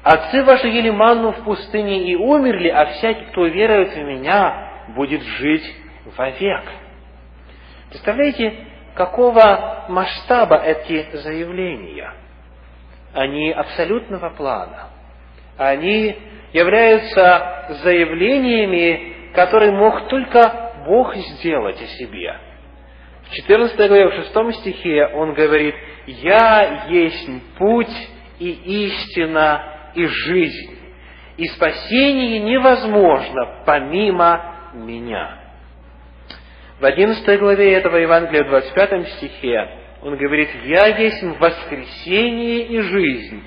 Отцы 0.04 0.44
ваши 0.44 0.68
ели 0.68 0.90
манну 0.90 1.32
в 1.32 1.42
пустыне 1.42 2.12
и 2.12 2.14
умерли, 2.14 2.68
а 2.68 2.86
всякий, 2.92 3.24
кто 3.24 3.46
верует 3.46 3.92
в 3.92 3.98
меня, 4.04 4.84
будет 4.94 5.22
жить 5.22 5.64
вовек. 6.16 6.62
Представляете, 7.90 8.54
какого 8.94 9.86
масштаба 9.88 10.58
эти 10.58 11.08
заявления? 11.16 12.12
Они 13.14 13.50
абсолютного 13.50 14.30
плана. 14.30 14.90
Они 15.58 16.16
являются 16.52 17.80
заявлениями, 17.82 19.32
которые 19.34 19.72
мог 19.72 20.06
только 20.06 20.63
Бог 20.84 21.14
сделать 21.14 21.80
о 21.80 21.86
себе. 21.86 22.38
В 23.28 23.34
14 23.34 23.76
главе, 23.76 24.08
в 24.08 24.14
6 24.14 24.60
стихе 24.60 25.06
он 25.06 25.34
говорит, 25.34 25.74
«Я 26.06 26.86
есть 26.88 27.28
путь 27.58 28.08
и 28.38 28.50
истина 28.86 29.92
и 29.94 30.06
жизнь, 30.06 30.78
и 31.36 31.46
спасение 31.46 32.40
невозможно 32.40 33.62
помимо 33.64 34.72
Меня». 34.74 35.40
В 36.80 36.84
11 36.84 37.38
главе 37.38 37.72
этого 37.72 37.96
Евангелия, 37.96 38.44
в 38.44 38.48
25 38.48 39.08
стихе, 39.10 39.68
он 40.02 40.16
говорит, 40.16 40.50
«Я 40.66 40.86
есть 40.88 41.22
воскресение 41.38 42.66
и 42.66 42.80
жизнь. 42.80 43.42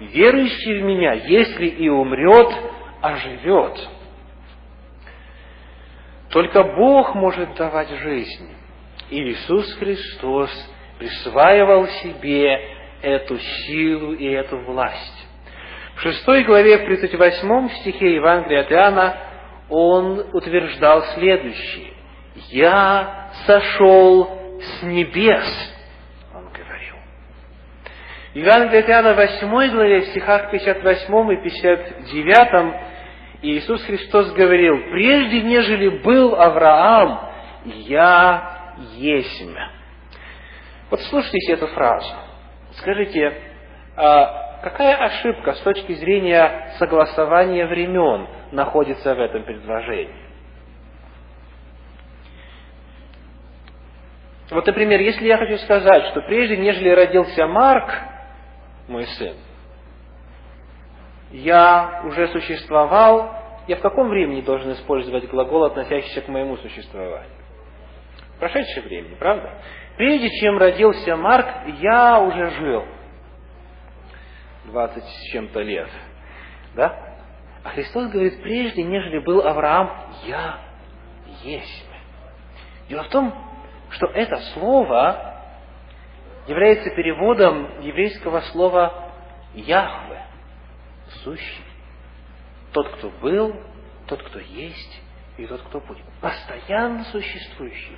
Верующий 0.00 0.80
в 0.80 0.82
Меня, 0.82 1.12
если 1.12 1.66
и 1.66 1.88
умрет, 1.88 2.48
оживет». 3.00 3.78
Только 6.30 6.62
Бог 6.62 7.14
может 7.14 7.54
давать 7.54 7.90
жизнь. 7.90 8.48
И 9.10 9.20
Иисус 9.22 9.72
Христос 9.74 10.50
присваивал 10.98 11.86
себе 11.88 12.60
эту 13.02 13.38
силу 13.38 14.12
и 14.12 14.26
эту 14.26 14.58
власть. 14.58 15.28
В 15.96 16.02
шестой 16.02 16.44
главе, 16.44 16.78
в 16.78 16.84
38 16.84 17.68
стихе 17.80 18.14
Евангелия 18.14 18.60
от 18.60 18.72
Иоанна, 18.72 19.16
он 19.68 20.26
утверждал 20.32 21.02
следующее. 21.14 21.92
«Я 22.48 23.30
сошел 23.46 24.60
с 24.60 24.82
небес», 24.82 25.74
он 26.32 26.44
говорил. 26.44 26.94
В 28.32 28.36
Евангелии 28.36 28.80
от 28.80 28.88
Иоанна 28.88 29.14
8 29.14 29.70
главе, 29.72 30.00
в 30.02 30.06
стихах 30.06 30.50
58 30.50 31.32
и 31.32 31.36
59 31.42 32.89
Иисус 33.42 33.82
Христос 33.84 34.32
говорил, 34.32 34.76
«Прежде 34.90 35.42
нежели 35.42 35.88
был 36.02 36.34
Авраам, 36.34 37.30
я 37.64 38.74
есть». 38.96 39.42
Вот 40.90 41.00
слушайте 41.02 41.52
эту 41.52 41.68
фразу. 41.68 42.12
Скажите, 42.72 43.32
а 43.96 44.60
какая 44.62 44.96
ошибка 44.96 45.54
с 45.54 45.60
точки 45.60 45.94
зрения 45.94 46.74
согласования 46.78 47.66
времен 47.66 48.28
находится 48.52 49.14
в 49.14 49.20
этом 49.20 49.44
предложении? 49.44 50.28
Вот, 54.50 54.66
например, 54.66 55.00
если 55.00 55.26
я 55.26 55.38
хочу 55.38 55.56
сказать, 55.58 56.06
что 56.08 56.22
прежде, 56.22 56.56
нежели 56.56 56.88
родился 56.90 57.46
Марк, 57.46 57.88
мой 58.88 59.06
сын, 59.06 59.36
я 61.30 62.02
уже 62.04 62.28
существовал, 62.28 63.36
я 63.66 63.76
в 63.76 63.80
каком 63.80 64.08
времени 64.08 64.40
должен 64.40 64.72
использовать 64.72 65.28
глагол, 65.28 65.64
относящийся 65.64 66.22
к 66.22 66.28
моему 66.28 66.56
существованию? 66.56 67.30
Прошедшее 68.38 68.82
время, 68.82 69.16
правда? 69.16 69.62
Прежде 69.96 70.28
чем 70.40 70.58
родился 70.58 71.14
Марк, 71.16 71.46
я 71.80 72.20
уже 72.20 72.50
жил. 72.50 72.84
Двадцать 74.64 75.04
с 75.04 75.32
чем-то 75.32 75.60
лет. 75.60 75.88
Да? 76.74 77.10
А 77.62 77.70
Христос 77.70 78.10
говорит, 78.10 78.42
прежде, 78.42 78.82
нежели 78.82 79.18
был 79.18 79.46
Авраам, 79.46 79.90
я 80.24 80.58
есть. 81.42 81.86
Дело 82.88 83.02
в 83.04 83.08
том, 83.08 83.32
что 83.90 84.06
это 84.06 84.36
слово 84.54 85.36
является 86.46 86.90
переводом 86.90 87.82
еврейского 87.82 88.40
слова 88.52 89.12
Яхве, 89.54 90.19
сущий. 91.24 91.64
Тот, 92.72 92.88
кто 92.96 93.10
был, 93.20 93.54
тот, 94.06 94.22
кто 94.22 94.38
есть, 94.38 95.02
и 95.38 95.46
тот, 95.46 95.60
кто 95.62 95.80
будет. 95.80 96.04
Постоянно 96.20 97.04
существующий. 97.04 97.96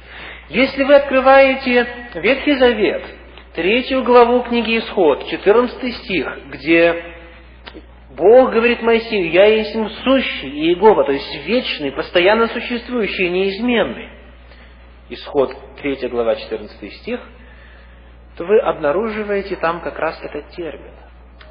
Если 0.48 0.85
вы 0.85 0.94
открываете 0.94 2.11
Ветхий 2.14 2.55
Завет, 2.55 3.05
третью 3.55 4.03
главу 4.05 4.42
книги 4.42 4.79
Исход, 4.79 5.27
14 5.29 5.96
стих, 5.96 6.38
где 6.51 7.12
Бог 8.16 8.53
говорит 8.53 8.83
Моисею, 8.83 9.31
«Я 9.31 9.46
есть 9.46 9.72
сущий 10.05 10.51
Иегова», 10.51 11.05
то 11.05 11.12
есть 11.12 11.46
вечный, 11.46 11.92
постоянно 11.92 12.48
существующий, 12.48 13.31
неизменный. 13.31 14.11
Исход 15.09 15.55
3 15.81 16.09
глава 16.09 16.37
14 16.37 16.92
стих, 16.94 17.20
то 18.37 18.44
вы 18.44 18.59
обнаруживаете 18.61 19.57
там 19.57 19.81
как 19.81 19.98
раз 19.98 20.20
этот 20.22 20.48
термин. 20.51 20.92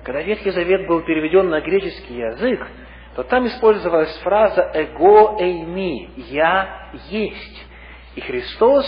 Когда 0.04 0.22
Ветхий 0.22 0.50
Завет 0.52 0.88
был 0.88 1.02
переведен 1.02 1.50
на 1.50 1.62
греческий 1.62 2.16
язык, 2.16 2.68
то 3.16 3.24
там 3.24 3.46
использовалась 3.48 4.16
фраза 4.20 4.72
«эго 4.74 5.38
эйми»– 5.40 6.10
«я 6.16 6.90
есть». 7.10 7.66
И 8.16 8.22
Христос 8.22 8.86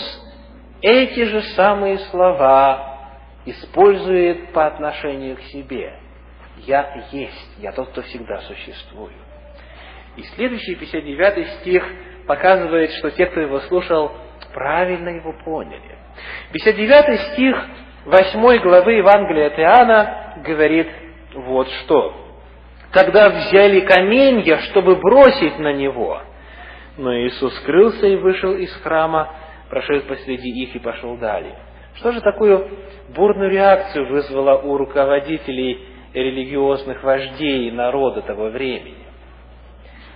эти 0.82 1.24
же 1.24 1.40
самые 1.56 1.98
слова 2.10 2.98
использует 3.46 4.52
по 4.52 4.66
отношению 4.66 5.36
к 5.36 5.40
себе. 5.42 5.98
«Я 6.58 7.06
есть, 7.12 7.58
я 7.58 7.72
тот, 7.72 7.90
кто 7.90 8.02
всегда 8.02 8.40
существую». 8.40 9.12
И 10.16 10.22
следующий 10.34 10.74
59 10.74 11.60
стих 11.60 11.84
показывает, 12.26 12.90
что 12.92 13.10
те, 13.10 13.26
кто 13.26 13.40
его 13.40 13.60
слушал, 13.60 14.12
правильно 14.52 15.10
его 15.10 15.32
поняли. 15.44 15.98
59 16.52 17.20
стих 17.32 17.56
8 18.04 18.62
главы 18.62 18.92
Евангелия 18.92 19.48
от 19.48 19.58
Иоанна 19.58 20.42
говорит 20.44 20.88
вот 21.34 21.68
что. 21.68 22.14
когда 22.90 23.28
взяли 23.28 23.80
каменья, 23.80 24.58
чтобы 24.70 24.94
бросить 24.94 25.58
на 25.58 25.72
него. 25.72 26.22
Но 26.96 27.12
Иисус 27.12 27.52
скрылся 27.56 28.06
и 28.06 28.14
вышел 28.14 28.54
из 28.54 28.72
храма, 28.82 29.34
прошел 29.68 30.00
посреди 30.02 30.48
их 30.62 30.76
и 30.76 30.78
пошел 30.78 31.16
далее. 31.16 31.58
Что 31.94 32.12
же 32.12 32.20
такую 32.20 32.70
бурную 33.16 33.50
реакцию 33.50 34.06
вызвало 34.08 34.58
у 34.58 34.76
руководителей 34.76 35.88
религиозных 36.12 37.02
вождей 37.02 37.72
народа 37.72 38.22
того 38.22 38.50
времени? 38.50 39.06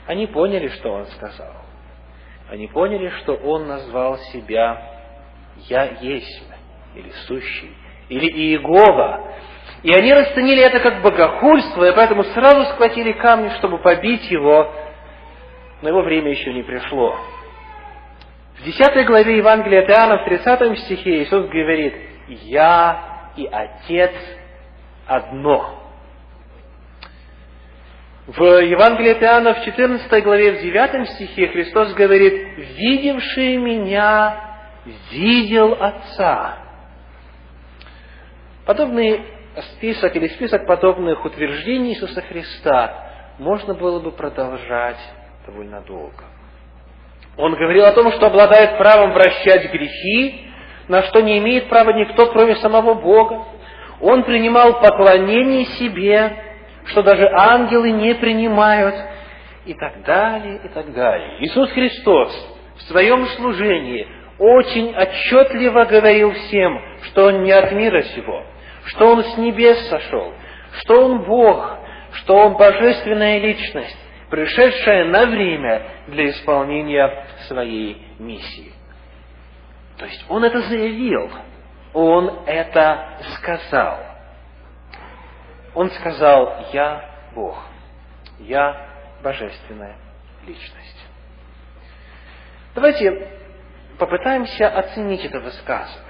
Они 0.06 0.28
поняли, 0.28 0.68
что 0.68 0.92
он 0.92 1.06
сказал. 1.06 1.54
Они 2.48 2.68
поняли, 2.68 3.08
что 3.22 3.34
он 3.34 3.66
назвал 3.66 4.18
себя 4.32 4.80
«Я 5.68 5.84
есть» 6.00 6.44
или 6.94 7.10
«Сущий» 7.26 7.74
или 8.08 8.26
Иегова. 8.26 9.34
И 9.82 9.92
они 9.92 10.12
расценили 10.12 10.60
это 10.62 10.80
как 10.80 11.02
богохульство, 11.02 11.84
и 11.88 11.94
поэтому 11.94 12.24
сразу 12.24 12.64
схватили 12.72 13.12
камни, 13.12 13.50
чтобы 13.58 13.78
побить 13.78 14.28
его, 14.30 14.72
но 15.82 15.88
его 15.88 16.02
время 16.02 16.30
еще 16.30 16.52
не 16.52 16.62
пришло. 16.62 17.16
В 18.58 18.64
10 18.64 19.06
главе 19.06 19.36
Евангелия 19.36 19.82
от 19.82 19.90
Иоанна, 19.90 20.18
в 20.18 20.24
30 20.24 20.78
стихе 20.80 21.22
Иисус 21.22 21.46
говорит, 21.48 21.94
«Я 22.26 23.30
и 23.36 23.46
Отец 23.46 24.12
одно». 25.06 25.74
В 28.26 28.42
Евангелии 28.42 29.12
от 29.12 29.22
Иоанна, 29.22 29.54
в 29.54 29.64
14 29.64 30.24
главе, 30.24 30.52
в 30.52 30.60
9 30.60 31.08
стихе 31.10 31.48
Христос 31.48 31.94
говорит, 31.94 32.34
«Видевший 32.76 33.56
меня, 33.58 34.58
видел 35.12 35.76
Отца». 35.80 36.56
Подобный 38.66 39.37
список 39.62 40.14
или 40.16 40.28
список 40.28 40.66
подобных 40.66 41.24
утверждений 41.24 41.92
Иисуса 41.92 42.22
Христа 42.22 43.34
можно 43.38 43.74
было 43.74 44.00
бы 44.00 44.12
продолжать 44.12 44.98
довольно 45.46 45.80
долго. 45.82 46.24
Он 47.36 47.54
говорил 47.54 47.84
о 47.84 47.92
том, 47.92 48.10
что 48.12 48.26
обладает 48.26 48.78
правом 48.78 49.12
прощать 49.14 49.72
грехи, 49.72 50.50
на 50.88 51.02
что 51.02 51.20
не 51.20 51.38
имеет 51.38 51.68
права 51.68 51.92
никто, 51.92 52.26
кроме 52.26 52.56
самого 52.56 52.94
Бога. 52.94 53.44
Он 54.00 54.24
принимал 54.24 54.80
поклонение 54.80 55.64
себе, 55.64 56.32
что 56.86 57.02
даже 57.02 57.28
ангелы 57.28 57.90
не 57.90 58.14
принимают, 58.14 58.94
и 59.68 59.74
так 59.74 60.02
далее, 60.02 60.60
и 60.64 60.68
так 60.68 60.92
далее. 60.94 61.40
Иисус 61.40 61.70
Христос 61.72 62.56
в 62.78 62.82
своем 62.84 63.26
служении 63.26 64.08
очень 64.38 64.96
отчетливо 64.96 65.84
говорил 65.84 66.32
всем, 66.32 66.80
что 67.02 67.26
Он 67.26 67.42
не 67.42 67.52
от 67.52 67.72
мира 67.72 68.02
сего, 68.02 68.44
что 68.88 69.12
Он 69.12 69.22
с 69.22 69.36
небес 69.36 69.88
сошел, 69.88 70.32
что 70.80 71.04
Он 71.04 71.24
Бог, 71.24 71.78
что 72.12 72.34
Он 72.34 72.56
божественная 72.56 73.38
личность, 73.38 73.96
пришедшая 74.30 75.04
на 75.06 75.26
время 75.26 75.82
для 76.08 76.30
исполнения 76.30 77.26
своей 77.46 78.02
миссии. 78.18 78.72
То 79.98 80.06
есть 80.06 80.24
Он 80.28 80.44
это 80.44 80.60
заявил, 80.62 81.30
Он 81.92 82.44
это 82.46 83.18
сказал. 83.36 83.98
Он 85.74 85.90
сказал, 85.90 86.66
я 86.72 87.30
Бог, 87.34 87.62
я 88.38 88.88
божественная 89.22 89.96
личность. 90.46 91.06
Давайте 92.74 93.28
попытаемся 93.98 94.68
оценить 94.68 95.24
это 95.24 95.40
высказывание. 95.40 96.07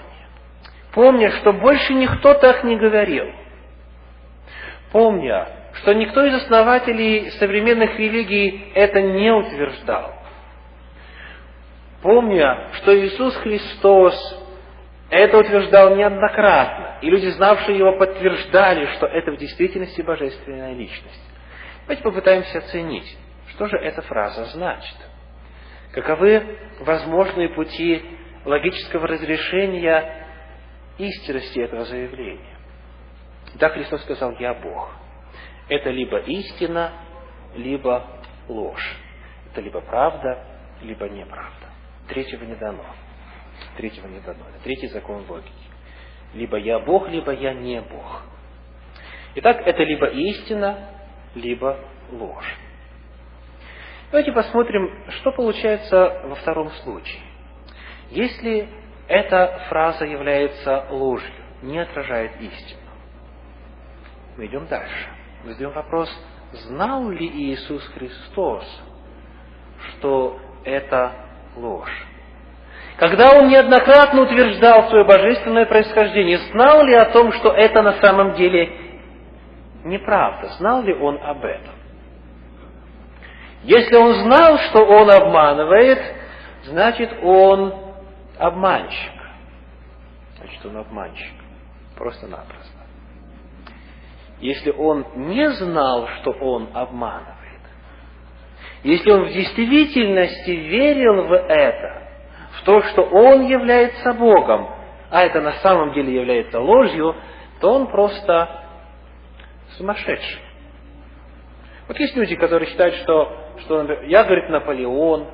Помня, 0.99 1.31
что 1.31 1.53
больше 1.53 1.95
никто 1.95 2.35
так 2.35 2.65
не 2.65 2.75
говорил. 2.77 3.27
Помня, 4.91 5.47
что 5.75 5.95
никто 5.95 6.25
из 6.25 6.35
основателей 6.43 7.31
современных 7.39 7.97
религий 7.97 8.73
это 8.75 9.01
не 9.01 9.31
утверждал. 9.31 10.13
Помня, 12.03 12.71
что 12.73 12.99
Иисус 12.99 13.37
Христос 13.37 14.45
это 15.09 15.39
утверждал 15.39 15.95
неоднократно, 15.95 16.99
и 17.01 17.09
люди, 17.09 17.29
знавшие 17.29 17.79
его, 17.79 17.97
подтверждали, 17.97 18.87
что 18.97 19.07
это 19.07 19.31
в 19.31 19.37
действительности 19.37 20.03
божественная 20.03 20.75
личность. 20.75 21.23
Давайте 21.83 22.03
попытаемся 22.03 22.59
оценить, 22.59 23.17
что 23.51 23.67
же 23.67 23.77
эта 23.77 24.03
фраза 24.03 24.47
значит. 24.47 24.97
Каковы 25.93 26.59
возможные 26.81 27.51
пути 27.51 28.03
логического 28.45 29.07
разрешения 29.07 30.25
истинности 30.99 31.59
этого 31.61 31.85
заявления. 31.85 32.59
Да, 33.55 33.71
Христос 33.71 34.03
сказал, 34.03 34.37
я 34.39 34.55
Бог. 34.55 34.91
Это 35.69 35.91
либо 35.91 36.19
истина, 36.19 36.93
либо 37.55 38.07
ложь. 38.49 38.97
Это 39.51 39.61
либо 39.61 39.81
правда, 39.81 40.45
либо 40.83 41.09
неправда. 41.09 41.69
Третьего 42.09 42.45
не 42.45 42.55
дано. 42.57 42.85
Третьего 43.77 44.07
не 44.07 44.21
дано. 44.21 44.45
Это 44.55 44.65
третий 44.65 44.89
закон 44.89 45.25
логики. 45.29 45.53
Либо 46.35 46.59
я 46.59 46.79
Бог, 46.79 47.09
либо 47.09 47.33
я 47.33 47.55
не 47.55 47.81
Бог. 47.81 48.23
Итак, 49.37 49.63
это 49.65 49.83
либо 49.83 50.07
истина, 50.07 50.91
либо 51.35 51.79
ложь. 52.11 52.57
Давайте 54.11 54.33
посмотрим, 54.33 55.05
что 55.11 55.33
получается 55.33 56.23
во 56.25 56.35
втором 56.37 56.71
случае. 56.71 57.23
Если 58.11 58.69
эта 59.09 59.61
фраза 59.69 60.05
является 60.05 60.85
ложью, 60.91 61.33
не 61.63 61.79
отражает 61.79 62.33
истину. 62.41 62.81
Мы 64.37 64.47
идем 64.47 64.67
дальше. 64.67 65.09
Мы 65.45 65.53
задаем 65.53 65.73
вопрос, 65.73 66.11
знал 66.53 67.09
ли 67.09 67.27
Иисус 67.27 67.83
Христос, 67.95 68.65
что 69.91 70.39
это 70.65 71.13
ложь? 71.57 72.07
Когда 72.99 73.39
он 73.39 73.49
неоднократно 73.49 74.23
утверждал 74.23 74.89
свое 74.89 75.05
божественное 75.05 75.67
происхождение, 75.67 76.39
знал 76.53 76.85
ли 76.85 76.95
о 76.95 77.07
том, 77.07 77.33
что 77.33 77.53
это 77.53 77.81
на 77.81 78.01
самом 78.01 78.35
деле 78.35 78.71
неправда? 79.85 80.49
Знал 80.59 80.83
ли 80.83 80.93
он 80.93 81.19
об 81.23 81.45
этом? 81.45 81.75
Если 83.63 83.97
он 83.97 84.15
знал, 84.15 84.59
что 84.59 84.85
он 84.85 85.11
обманывает, 85.11 85.99
значит 86.65 87.11
он 87.23 87.88
обманщик. 88.39 89.13
Значит, 90.39 90.65
он 90.67 90.77
обманщик. 90.77 91.35
Просто-напросто. 91.97 92.79
Если 94.41 94.71
он 94.71 95.05
не 95.17 95.51
знал, 95.51 96.09
что 96.21 96.31
он 96.31 96.69
обманывает, 96.73 97.35
если 98.85 99.11
он 99.11 99.25
в 99.25 99.33
действительности 99.33 100.51
верил 100.51 101.25
в 101.27 101.33
это, 101.33 102.09
в 102.53 102.65
то, 102.65 102.83
что 102.83 103.03
он 103.03 103.47
является 103.47 104.13
Богом, 104.13 104.69
а 105.11 105.23
это 105.25 105.41
на 105.41 105.53
самом 105.55 105.93
деле 105.93 106.15
является 106.15 106.61
ложью, 106.61 107.17
то 107.61 107.73
он 107.73 107.89
просто 107.89 108.67
сумасшедший. 109.77 110.41
Вот 111.89 111.99
есть 111.99 112.15
люди, 112.15 112.37
которые 112.37 112.69
считают, 112.69 112.95
что, 112.97 113.55
что 113.61 113.83
я, 114.05 114.25
говорит, 114.25 114.51
Наполеон, 114.51 115.27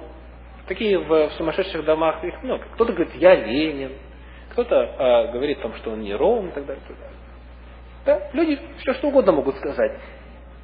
такие 0.67 0.99
в, 0.99 1.29
в 1.29 1.33
сумасшедших 1.35 1.85
домах, 1.85 2.23
их 2.25 2.43
много. 2.43 2.65
Кто-то 2.75 2.93
говорит, 2.93 3.15
я 3.17 3.35
Ленин, 3.35 3.93
кто-то 4.51 4.77
а, 4.77 5.33
говорит, 5.33 5.61
там, 5.61 5.75
что 5.77 5.91
он 5.91 6.01
не 6.01 6.15
Ром 6.15 6.49
и 6.49 6.53
так 6.53 6.67
далее. 6.67 6.83
И 6.85 6.89
так 6.89 6.99
далее. 6.99 7.15
Да? 8.05 8.31
Люди 8.33 8.59
все 8.79 8.95
что 8.95 9.09
угодно 9.09 9.33
могут 9.33 9.57
сказать. 9.57 10.01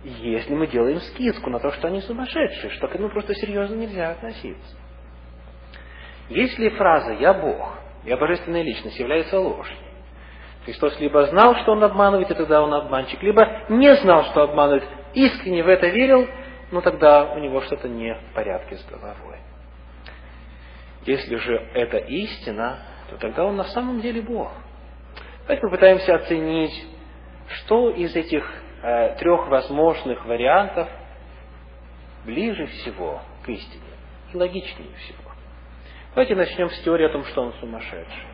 Если 0.05 0.55
мы 0.55 0.67
делаем 0.67 0.99
скидку 1.01 1.51
на 1.51 1.59
то, 1.59 1.73
что 1.73 1.89
они 1.89 2.01
сумасшедшие, 2.01 2.71
что 2.71 2.89
к 2.89 2.95
этому 2.95 3.11
просто 3.11 3.35
серьезно 3.35 3.75
нельзя 3.75 4.11
относиться. 4.11 4.77
Если 6.31 6.69
фраза 6.71 7.13
«я 7.15 7.35
Бог», 7.35 7.75
«я 8.05 8.17
божественная 8.17 8.63
личность» 8.63 8.99
является 8.99 9.39
ложью, 9.39 9.77
Христос 10.65 10.99
либо 11.01 11.27
знал, 11.27 11.57
что 11.57 11.73
он 11.73 11.83
обманывает, 11.83 12.31
и 12.31 12.35
тогда 12.35 12.63
он 12.63 12.73
обманщик, 12.73 13.23
либо 13.23 13.65
не 13.69 13.95
знал, 13.97 14.25
что 14.25 14.43
обманывает, 14.43 14.85
искренне 15.15 15.63
в 15.63 15.69
это 15.69 15.89
верил, 15.89 16.29
но 16.71 16.81
тогда 16.81 17.33
у 17.33 17.39
него 17.39 17.61
что-то 17.63 17.89
не 17.89 18.15
в 18.15 18.35
порядке 18.35 18.77
с 18.77 18.85
головой. 18.87 19.39
Если 21.07 21.37
же 21.37 21.57
это 21.75 21.97
истина, 21.97 22.79
то 23.11 23.17
тогда 23.17 23.45
он 23.45 23.57
на 23.57 23.65
самом 23.65 24.01
деле 24.01 24.21
Бог. 24.23 24.51
Давайте 25.43 25.63
попытаемся 25.63 26.15
оценить, 26.15 26.87
что 27.49 27.91
из 27.91 28.15
этих 28.15 28.45
э, 28.83 29.17
трех 29.19 29.49
возможных 29.49 30.25
вариантов 30.27 30.89
ближе 32.25 32.67
всего 32.67 33.21
к 33.45 33.49
истине 33.49 33.83
и 34.33 34.37
логичнее 34.37 34.95
всего. 34.97 35.31
Давайте 36.15 36.35
начнем 36.35 36.69
с 36.71 36.79
теории 36.83 37.07
о 37.07 37.11
том, 37.11 37.25
что 37.25 37.43
он 37.43 37.53
сумасшедший. 37.55 38.27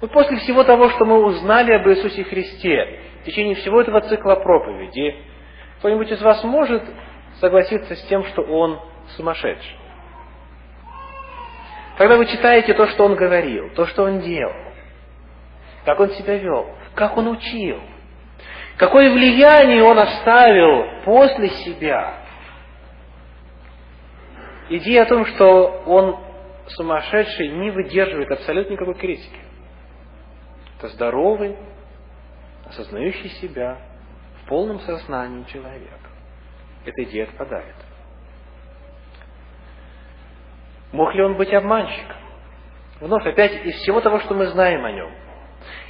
Вот 0.00 0.12
после 0.12 0.36
всего 0.38 0.64
того, 0.64 0.90
что 0.90 1.04
мы 1.04 1.24
узнали 1.24 1.72
об 1.72 1.86
Иисусе 1.88 2.24
Христе, 2.24 3.00
в 3.22 3.24
течение 3.24 3.54
всего 3.56 3.80
этого 3.80 4.00
цикла 4.02 4.36
проповеди, 4.36 5.16
кто-нибудь 5.78 6.10
из 6.10 6.20
вас 6.22 6.42
может 6.44 6.82
согласиться 7.40 7.94
с 7.94 8.02
тем, 8.04 8.24
что 8.24 8.42
он 8.42 8.80
сумасшедший? 9.16 9.77
Когда 11.98 12.16
вы 12.16 12.26
читаете 12.26 12.74
то, 12.74 12.86
что 12.86 13.04
он 13.04 13.16
говорил, 13.16 13.70
то, 13.74 13.86
что 13.86 14.04
он 14.04 14.20
делал, 14.20 14.54
как 15.84 15.98
он 15.98 16.10
себя 16.10 16.36
вел, 16.36 16.70
как 16.94 17.16
он 17.16 17.26
учил, 17.26 17.80
какое 18.76 19.12
влияние 19.12 19.82
он 19.82 19.98
оставил 19.98 21.02
после 21.04 21.48
себя. 21.50 22.14
Идея 24.70 25.02
о 25.02 25.06
том, 25.06 25.26
что 25.26 25.82
он 25.86 26.20
сумасшедший, 26.68 27.48
не 27.48 27.70
выдерживает 27.70 28.30
абсолютно 28.30 28.74
никакой 28.74 28.94
критики. 28.94 29.40
Это 30.78 30.88
здоровый, 30.88 31.56
осознающий 32.66 33.30
себя 33.40 33.78
в 34.42 34.48
полном 34.48 34.78
сознании 34.80 35.44
человек. 35.44 35.98
Эта 36.84 37.02
идея 37.04 37.24
отпадает. 37.24 37.74
Мог 40.92 41.14
ли 41.14 41.22
он 41.22 41.36
быть 41.36 41.52
обманщиком? 41.52 42.16
Вновь 43.00 43.26
опять 43.26 43.64
из 43.64 43.74
всего 43.76 44.00
того, 44.00 44.20
что 44.20 44.34
мы 44.34 44.46
знаем 44.46 44.84
о 44.84 44.90
нем, 44.90 45.10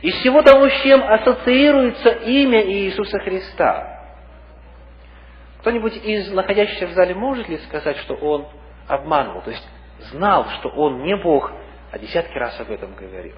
из 0.03 0.15
всего 0.17 0.43
того, 0.43 0.69
с 0.69 0.83
чем 0.83 1.03
ассоциируется 1.03 2.11
имя 2.11 2.63
Иисуса 2.65 3.19
Христа. 3.21 3.95
Кто-нибудь 5.61 5.97
из 5.97 6.31
находящихся 6.33 6.87
в 6.87 6.93
зале 6.93 7.15
может 7.15 7.49
ли 7.49 7.59
сказать, 7.59 7.97
что 7.99 8.15
он 8.15 8.47
обманывал, 8.87 9.43
то 9.43 9.51
есть 9.51 9.67
знал, 10.11 10.47
что 10.59 10.69
он 10.69 11.03
не 11.03 11.17
Бог, 11.17 11.51
а 11.91 11.99
десятки 11.99 12.37
раз 12.37 12.61
об 12.61 12.71
этом 12.71 12.95
говорил? 12.95 13.37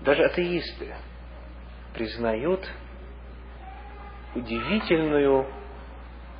Даже 0.00 0.24
атеисты 0.24 0.94
признают 1.94 2.66
удивительную 4.34 5.46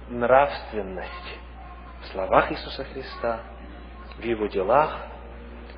нравственность 0.09 1.40
в 2.03 2.07
словах 2.09 2.53
Иисуса 2.53 2.85
Христа, 2.85 3.41
в 4.19 4.25
Его 4.25 4.47
делах, 4.47 4.99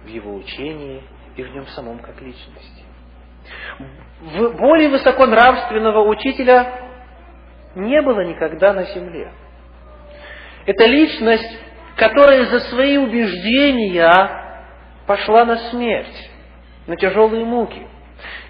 в 0.04 0.06
Его 0.06 0.34
учении 0.34 1.02
и 1.36 1.42
в 1.42 1.50
Нем 1.54 1.66
самом 1.68 1.98
как 1.98 2.20
личности. 2.20 2.84
В 4.20 4.56
более 4.56 4.88
высоконравственного 4.88 6.06
учителя 6.08 6.72
не 7.74 8.00
было 8.02 8.20
никогда 8.20 8.72
на 8.72 8.84
земле. 8.84 9.32
Это 10.66 10.84
личность, 10.86 11.58
которая 11.96 12.44
за 12.46 12.60
свои 12.60 12.96
убеждения 12.96 14.12
пошла 15.06 15.44
на 15.44 15.56
смерть, 15.70 16.30
на 16.86 16.96
тяжелые 16.96 17.44
муки. 17.44 17.86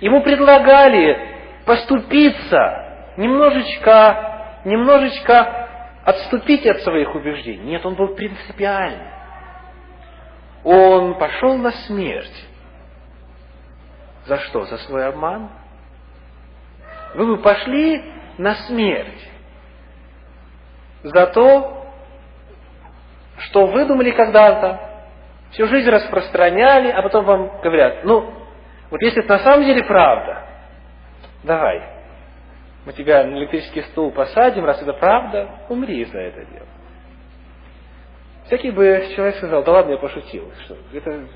Ему 0.00 0.22
предлагали 0.22 1.16
поступиться, 1.64 3.12
немножечко, 3.16 4.60
немножечко 4.64 5.61
отступить 6.04 6.66
от 6.66 6.80
своих 6.80 7.14
убеждений. 7.14 7.70
Нет, 7.70 7.86
он 7.86 7.94
был 7.94 8.14
принципиальный. 8.14 9.10
Он 10.64 11.18
пошел 11.18 11.56
на 11.56 11.72
смерть. 11.72 12.48
За 14.26 14.38
что? 14.38 14.64
За 14.64 14.78
свой 14.78 15.06
обман? 15.06 15.50
Вы 17.14 17.26
бы 17.26 17.42
пошли 17.42 18.02
на 18.38 18.54
смерть 18.66 19.28
за 21.02 21.26
то, 21.26 21.86
что 23.38 23.66
выдумали 23.66 24.12
когда-то, 24.12 25.08
всю 25.50 25.66
жизнь 25.66 25.90
распространяли, 25.90 26.90
а 26.90 27.02
потом 27.02 27.24
вам 27.24 27.60
говорят, 27.60 28.04
ну, 28.04 28.32
вот 28.90 29.02
если 29.02 29.22
это 29.22 29.34
на 29.34 29.38
самом 29.40 29.64
деле 29.64 29.82
правда, 29.84 30.46
давай, 31.42 31.91
мы 32.84 32.92
тебя 32.92 33.24
на 33.24 33.38
электрический 33.38 33.82
стул 33.82 34.10
посадим, 34.10 34.64
раз 34.64 34.82
это 34.82 34.92
правда, 34.94 35.66
умри 35.68 36.04
за 36.04 36.18
это 36.18 36.44
дело. 36.44 36.66
Всякий 38.46 38.70
бы 38.70 39.08
человек 39.14 39.36
сказал, 39.36 39.62
да 39.62 39.72
ладно, 39.72 39.92
я 39.92 39.98
пошутил. 39.98 40.50
Что, 40.64 40.76
это 40.92 41.28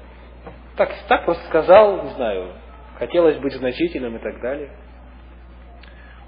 так, 0.77 0.91
так 1.09 1.25
просто 1.25 1.45
сказал, 1.47 2.03
не 2.03 2.11
знаю, 2.11 2.53
хотелось 2.99 3.39
быть 3.39 3.55
значительным 3.55 4.17
и 4.17 4.19
так 4.19 4.41
далее. 4.41 4.71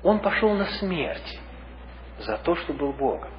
Он 0.05 0.21
пошел 0.21 0.55
на 0.55 0.67
смерть 0.67 1.41
за 2.21 2.39
то, 2.39 2.55
что 2.55 2.73
был 2.73 2.93
Богом. 2.93 3.31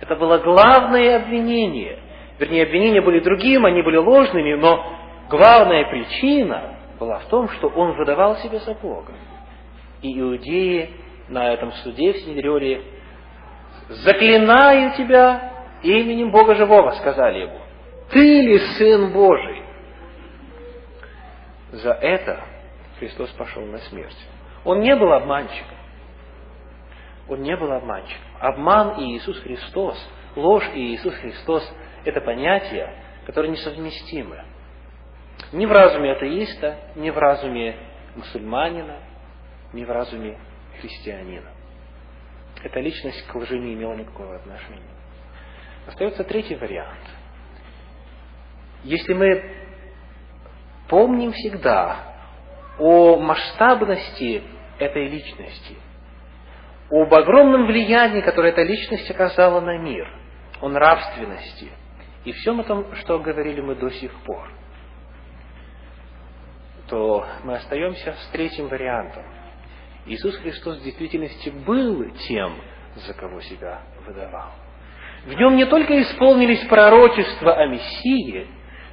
Это 0.00 0.16
было 0.16 0.38
главное 0.38 1.16
обвинение. 1.16 1.98
Вернее, 2.38 2.62
обвинения 2.62 3.02
были 3.02 3.20
другим, 3.20 3.66
они 3.66 3.82
были 3.82 3.98
ложными, 3.98 4.54
но 4.54 4.82
главная 5.28 5.84
причина 5.90 6.76
была 6.98 7.18
в 7.18 7.26
том, 7.26 7.48
что 7.50 7.68
он 7.68 7.92
выдавал 7.96 8.36
себя 8.36 8.58
за 8.60 8.74
Бога. 8.74 9.12
И 10.00 10.18
иудеи 10.18 10.90
на 11.30 11.52
этом 11.52 11.72
суде 11.72 12.12
в 12.12 12.18
Синедриоре 12.18 12.82
«Заклинаю 13.88 14.96
тебя 14.96 15.52
именем 15.82 16.30
Бога 16.30 16.54
Живого», 16.54 16.90
сказали 16.92 17.40
ему. 17.40 17.60
«Ты 18.10 18.42
ли 18.42 18.58
Сын 18.58 19.12
Божий?» 19.12 19.62
За 21.72 21.92
это 21.92 22.44
Христос 22.98 23.30
пошел 23.30 23.64
на 23.64 23.78
смерть. 23.78 24.16
Он 24.64 24.80
не 24.80 24.94
был 24.96 25.12
обманщиком. 25.12 25.78
Он 27.28 27.42
не 27.42 27.56
был 27.56 27.72
обманщиком. 27.72 28.26
Обман 28.40 29.00
и 29.00 29.16
Иисус 29.16 29.38
Христос, 29.40 29.96
ложь 30.34 30.68
и 30.74 30.94
Иисус 30.94 31.14
Христос– 31.14 31.62
это 32.04 32.20
понятия, 32.20 32.92
которые 33.24 33.52
несовместимы. 33.52 34.44
Ни 35.52 35.64
в 35.64 35.72
разуме 35.72 36.12
атеиста, 36.12 36.76
ни 36.96 37.10
в 37.10 37.16
разуме 37.16 37.76
мусульманина, 38.16 38.96
ни 39.72 39.84
в 39.84 39.90
разуме 39.90 40.38
христианина. 40.80 41.50
Эта 42.62 42.80
личность 42.80 43.26
к 43.26 43.34
лжи 43.34 43.58
не 43.58 43.74
имела 43.74 43.94
никакого 43.94 44.36
отношения. 44.36 44.82
Остается 45.86 46.24
третий 46.24 46.56
вариант. 46.56 47.00
Если 48.84 49.14
мы 49.14 49.42
помним 50.88 51.32
всегда 51.32 51.96
о 52.78 53.18
масштабности 53.18 54.42
этой 54.78 55.08
личности– 55.08 55.76
об 56.90 57.14
огромном 57.14 57.66
влиянии, 57.66 58.20
которое 58.20 58.52
эта 58.52 58.62
личность 58.62 59.08
оказала 59.10 59.60
на 59.60 59.78
мир, 59.78 60.08
о 60.60 60.68
нравственности 60.68 61.70
и 62.24 62.32
всем 62.32 62.60
этом, 62.60 62.94
что 62.96 63.18
говорили 63.18 63.60
мы 63.60 63.76
до 63.76 63.90
сих 63.90 64.12
пор, 64.24 64.50
то 66.88 67.24
мы 67.44 67.54
остаемся 67.54 68.12
с 68.12 68.26
третьим 68.32 68.66
вариантом. 68.66 69.24
Иисус 70.06 70.36
Христос 70.38 70.78
в 70.78 70.82
действительности 70.82 71.50
был 71.50 72.10
тем, 72.28 72.54
за 72.94 73.14
кого 73.14 73.40
себя 73.40 73.82
выдавал. 74.06 74.50
В 75.26 75.32
нем 75.34 75.56
не 75.56 75.66
только 75.66 76.00
исполнились 76.00 76.64
пророчества 76.66 77.54
о 77.54 77.66
Мессии, 77.66 78.46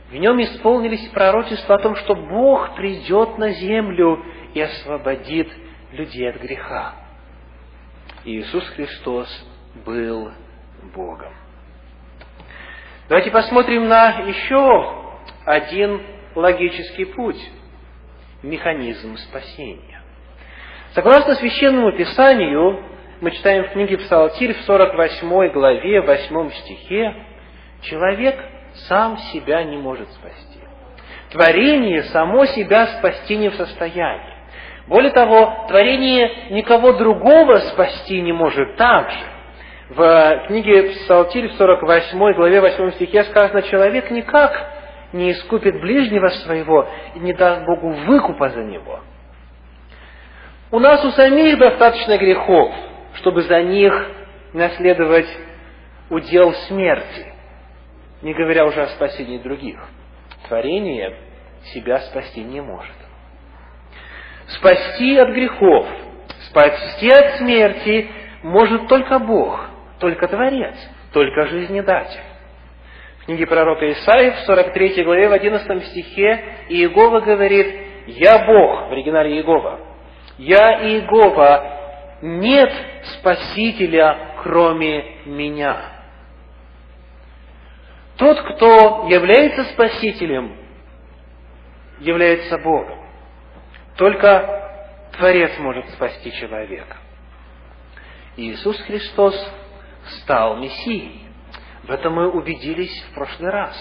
в 0.10 0.15
нем 0.15 0.41
исполнились 0.41 1.08
пророчества 1.10 1.76
о 1.76 1.80
том, 1.80 1.96
что 1.96 2.15
Бог 2.15 2.76
придет 2.76 3.38
на 3.38 3.52
землю 3.52 4.24
и 4.54 4.62
освободит 4.62 5.50
людей 5.91 6.30
от 6.30 6.41
греха. 6.41 6.96
Иисус 8.26 8.65
Христос 8.70 9.28
был 9.86 10.32
Богом. 10.93 11.34
Давайте 13.10 13.32
посмотрим 13.32 13.88
на 13.88 14.20
еще 14.20 15.17
один 15.46 16.02
логический 16.36 17.06
путь, 17.06 17.41
механизм 18.43 19.15
спасения. 19.17 19.96
Согласно 20.97 21.36
Священному 21.36 21.91
Писанию, 21.91 22.83
мы 23.21 23.29
читаем 23.29 23.65
в 23.65 23.69
книге 23.69 23.99
Псалтирь 23.99 24.55
в 24.55 24.62
48 24.62 25.51
главе, 25.51 26.01
8 26.01 26.49
стихе, 26.53 27.13
человек 27.83 28.36
сам 28.88 29.15
себя 29.31 29.63
не 29.63 29.77
может 29.77 30.10
спасти. 30.13 30.60
Творение 31.29 32.01
само 32.05 32.45
себя 32.45 32.88
спасти 32.97 33.38
не 33.38 33.49
в 33.49 33.53
состоянии. 33.53 34.33
Более 34.88 35.12
того, 35.12 35.67
творение 35.67 36.31
никого 36.49 36.93
другого 36.93 37.57
спасти 37.60 38.19
не 38.19 38.33
может 38.33 38.75
так 38.77 39.12
же. 39.12 39.19
В 39.89 40.47
книге 40.47 40.81
Псалтирь 40.93 41.49
в 41.49 41.57
48 41.57 42.33
главе 42.33 42.60
8 42.60 42.93
стихе 42.93 43.23
сказано, 43.25 43.62
человек 43.62 44.10
никак 44.10 44.67
не 45.13 45.33
искупит 45.33 45.79
ближнего 45.79 46.29
своего 46.29 46.88
и 47.13 47.19
не 47.19 47.33
даст 47.33 47.67
Богу 47.67 47.91
выкупа 47.91 48.49
за 48.49 48.63
него. 48.63 49.01
У 50.71 50.80
нас 50.80 51.03
у 51.06 51.12
самих 51.12 51.58
достаточно 51.58 52.17
грехов, 52.17 52.73
чтобы 53.15 53.41
за 53.43 53.62
них 53.63 53.93
наследовать 54.53 55.27
удел 56.10 56.53
смерти, 56.67 57.34
не 58.21 58.34
говоря 58.34 58.65
уже 58.65 58.82
о 58.82 58.88
спасении 58.88 59.38
других. 59.38 59.80
Творение 60.47 61.15
себя 61.73 61.99
спасти 61.99 62.43
не 62.43 62.62
может 62.62 62.95
спасти 64.47 65.17
от 65.17 65.30
грехов, 65.30 65.88
спасти 66.49 67.10
от 67.10 67.38
смерти 67.38 68.10
может 68.43 68.88
только 68.88 69.19
Бог, 69.19 69.69
только 69.99 70.27
Творец, 70.27 70.75
только 71.13 71.47
Жизнедатель. 71.47 72.21
В 73.19 73.25
книге 73.25 73.45
пророка 73.45 73.91
Исаия 73.91 74.32
в 74.32 74.39
43 74.45 75.03
главе 75.03 75.27
в 75.27 75.34
11 75.34 75.86
стихе 75.88 76.43
Иегова 76.69 77.19
говорит 77.19 77.75
«Я 78.08 78.45
Бог», 78.45 78.89
в 78.89 78.91
оригинале 78.91 79.36
Иегова, 79.36 79.80
«Я 80.38 80.88
Иегова, 80.88 82.19
нет 82.21 82.71
Спасителя, 83.19 84.36
кроме 84.43 85.26
меня». 85.26 85.97
Тот, 88.17 88.41
кто 88.41 89.08
является 89.10 89.63
Спасителем, 89.73 90.58
является 92.00 92.58
Богом. 92.58 93.00
Только 93.95 95.10
Творец 95.17 95.58
может 95.60 95.89
спасти 95.89 96.32
человека. 96.34 96.97
Иисус 98.36 98.80
Христос 98.82 99.36
стал 100.21 100.58
Мессией. 100.58 101.28
В 101.84 101.91
этом 101.91 102.13
мы 102.13 102.30
убедились 102.30 103.04
в 103.04 103.13
прошлый 103.15 103.50
раз. 103.50 103.76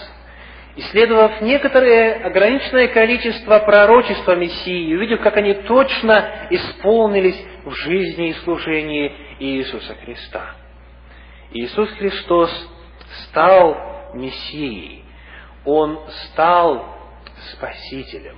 Исследовав 0.77 1.41
некоторое 1.41 2.23
ограниченное 2.23 2.87
количество 2.89 3.57
пророчества 3.57 4.35
Мессии, 4.35 4.93
увидев, 4.93 5.21
как 5.21 5.35
они 5.35 5.55
точно 5.55 6.47
исполнились 6.51 7.43
в 7.65 7.71
жизни 7.71 8.29
и 8.29 8.33
служении 8.33 9.11
Иисуса 9.39 9.95
Христа. 9.95 10.53
Иисус 11.51 11.89
Христос 11.93 12.51
стал 13.23 14.13
Мессией. 14.13 15.03
Он 15.65 15.99
стал 16.29 16.95
Спасителем. 17.53 18.37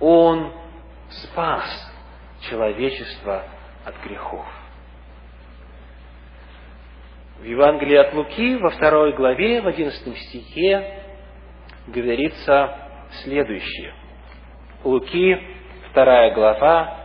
Он 0.00 0.50
спас 1.10 1.92
человечество 2.48 3.44
от 3.84 4.02
грехов. 4.02 4.46
В 7.40 7.44
Евангелии 7.44 7.96
от 7.96 8.14
Луки, 8.14 8.56
во 8.56 8.70
второй 8.70 9.12
главе, 9.12 9.60
в 9.60 9.66
одиннадцатом 9.66 10.16
стихе, 10.16 11.03
говорится 11.86 12.76
следующее. 13.22 13.94
Луки, 14.82 15.38
вторая 15.90 16.34
глава, 16.34 16.96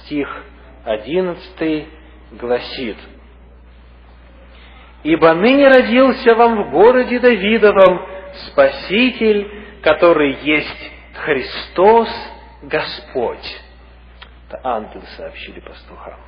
стих 0.00 0.44
одиннадцатый, 0.84 1.88
гласит, 2.32 2.96
«Ибо 5.02 5.34
ныне 5.34 5.68
родился 5.68 6.34
вам 6.34 6.64
в 6.64 6.70
городе 6.70 7.18
Давидовом 7.18 8.06
Спаситель, 8.46 9.80
который 9.82 10.32
есть 10.42 10.92
Христос 11.14 12.08
Господь». 12.62 13.60
Это 14.48 14.60
ангелы 14.64 15.04
сообщили 15.16 15.60
пастухам. 15.60 16.20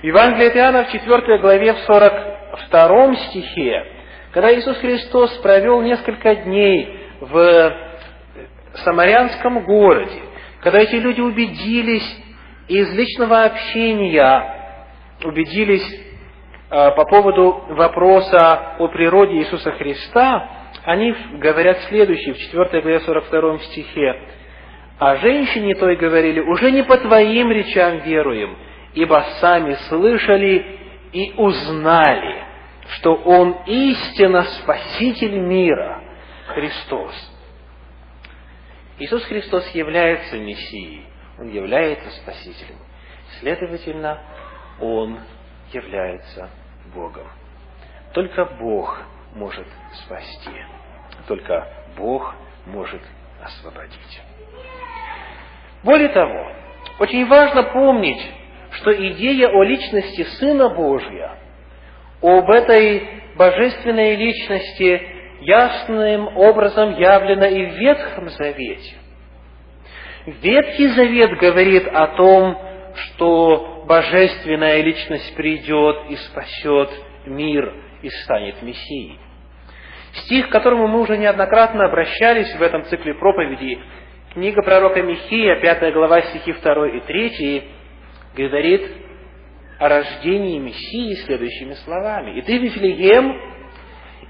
В 0.00 0.04
Евангелии 0.04 0.48
от 0.48 0.56
Иоанна 0.56 0.84
в 0.84 0.92
4 0.92 1.38
главе, 1.38 1.74
в 1.74 1.78
42 1.80 3.16
стихе, 3.16 3.86
когда 4.32 4.54
Иисус 4.54 4.78
Христос 4.78 5.36
провел 5.38 5.82
несколько 5.82 6.34
дней 6.34 7.01
в 7.22 7.72
самарянском 8.84 9.64
городе, 9.64 10.22
когда 10.60 10.80
эти 10.80 10.96
люди 10.96 11.20
убедились 11.20 12.18
из 12.66 12.92
личного 12.94 13.44
общения, 13.44 14.76
убедились 15.22 15.86
э, 16.70 16.90
по 16.90 17.04
поводу 17.04 17.64
вопроса 17.70 18.76
о 18.78 18.88
природе 18.88 19.34
Иисуса 19.34 19.70
Христа, 19.72 20.48
они 20.84 21.14
говорят 21.34 21.78
следующее, 21.88 22.34
в 22.34 22.38
4 22.38 22.82
главе 22.82 23.00
42 23.00 23.58
стихе. 23.58 24.20
«А 24.98 25.16
женщине 25.16 25.76
той 25.76 25.96
говорили, 25.96 26.40
уже 26.40 26.72
не 26.72 26.82
по 26.82 26.96
твоим 26.96 27.52
речам 27.52 27.98
веруем, 27.98 28.56
ибо 28.94 29.24
сами 29.40 29.74
слышали 29.88 30.64
и 31.12 31.34
узнали, 31.36 32.44
что 32.88 33.14
Он 33.14 33.58
истинно 33.66 34.42
Спаситель 34.42 35.38
мира, 35.38 36.01
Христос. 36.52 37.14
Иисус 38.98 39.24
Христос 39.24 39.68
является 39.74 40.38
Мессией, 40.38 41.06
Он 41.38 41.48
является 41.48 42.10
Спасителем. 42.22 42.78
Следовательно, 43.40 44.20
Он 44.80 45.18
является 45.72 46.50
Богом. 46.94 47.26
Только 48.12 48.44
Бог 48.44 48.98
может 49.34 49.66
спасти. 50.04 50.50
Только 51.26 51.66
Бог 51.96 52.34
может 52.66 53.02
освободить. 53.42 54.22
Более 55.82 56.10
того, 56.10 56.52
очень 56.98 57.26
важно 57.26 57.64
помнить, 57.64 58.22
что 58.72 58.92
идея 58.92 59.48
о 59.48 59.62
личности 59.64 60.22
Сына 60.38 60.68
Божия, 60.68 61.38
об 62.20 62.48
этой 62.50 63.22
божественной 63.36 64.14
личности 64.14 65.21
ясным 65.44 66.36
образом 66.36 66.98
явлена 66.98 67.48
и 67.48 67.66
в 67.66 67.74
Ветхом 67.74 68.28
Завете. 68.30 68.94
Ветхий 70.26 70.88
Завет 70.88 71.36
говорит 71.38 71.86
о 71.86 72.08
том, 72.08 72.58
что 72.94 73.84
божественная 73.86 74.80
личность 74.82 75.34
придет 75.34 76.10
и 76.10 76.16
спасет 76.16 76.90
мир 77.26 77.74
и 78.02 78.08
станет 78.08 78.62
Мессией. 78.62 79.18
Стих, 80.12 80.48
к 80.48 80.52
которому 80.52 80.88
мы 80.88 81.00
уже 81.00 81.16
неоднократно 81.16 81.86
обращались 81.86 82.54
в 82.54 82.62
этом 82.62 82.84
цикле 82.84 83.14
проповедей, 83.14 83.80
книга 84.34 84.62
пророка 84.62 85.02
Михея, 85.02 85.60
5 85.60 85.92
глава, 85.94 86.20
стихи 86.22 86.52
2 86.52 86.88
и 86.88 87.00
3, 87.00 87.64
говорит 88.36 88.82
о 89.78 89.88
рождении 89.88 90.58
Мессии 90.58 91.14
следующими 91.24 91.74
словами. 91.84 92.38
«И 92.38 92.42
ты, 92.42 92.58
Вифлеем, 92.58 93.51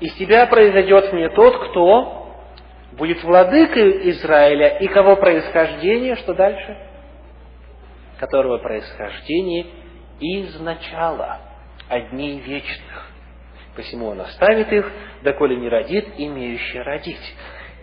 из 0.02 0.14
тебя 0.14 0.46
произойдет 0.48 1.12
мне 1.12 1.28
тот, 1.28 1.68
кто 1.68 2.34
будет 2.98 3.22
владыкой 3.22 4.10
Израиля, 4.10 4.78
и 4.78 4.88
кого 4.88 5.14
происхождение, 5.14 6.16
что 6.16 6.34
дальше? 6.34 6.76
Которого 8.18 8.58
происхождение 8.58 9.66
из 10.18 10.58
начала, 10.58 11.38
одни 11.88 12.40
вечных. 12.40 13.10
Посему 13.76 14.08
он 14.08 14.22
оставит 14.22 14.72
их, 14.72 14.90
доколе 15.22 15.54
не 15.54 15.68
родит, 15.68 16.08
имеющий 16.18 16.80
родить. 16.80 17.36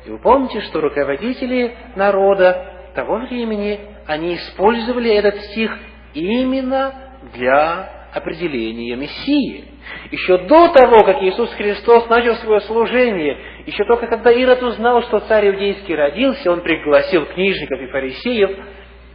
И 0.05 0.09
вы 0.09 0.19
помните, 0.19 0.59
что 0.63 0.81
руководители 0.81 1.73
народа 1.95 2.91
того 2.95 3.19
времени, 3.19 3.79
они 4.07 4.35
использовали 4.35 5.09
этот 5.09 5.39
стих 5.43 5.71
именно 6.13 6.93
для 7.33 7.98
определения 8.13 8.95
Мессии. 8.95 9.65
Еще 10.11 10.37
до 10.39 10.69
того, 10.69 11.03
как 11.03 11.21
Иисус 11.21 11.51
Христос 11.53 12.07
начал 12.09 12.35
свое 12.35 12.61
служение, 12.61 13.37
еще 13.65 13.83
только 13.85 14.07
когда 14.07 14.31
Ирод 14.31 14.61
узнал, 14.63 15.03
что 15.03 15.19
царь 15.21 15.49
иудейский 15.49 15.95
родился, 15.95 16.51
он 16.51 16.61
пригласил 16.61 17.25
книжников 17.25 17.79
и 17.79 17.87
фарисеев 17.87 18.51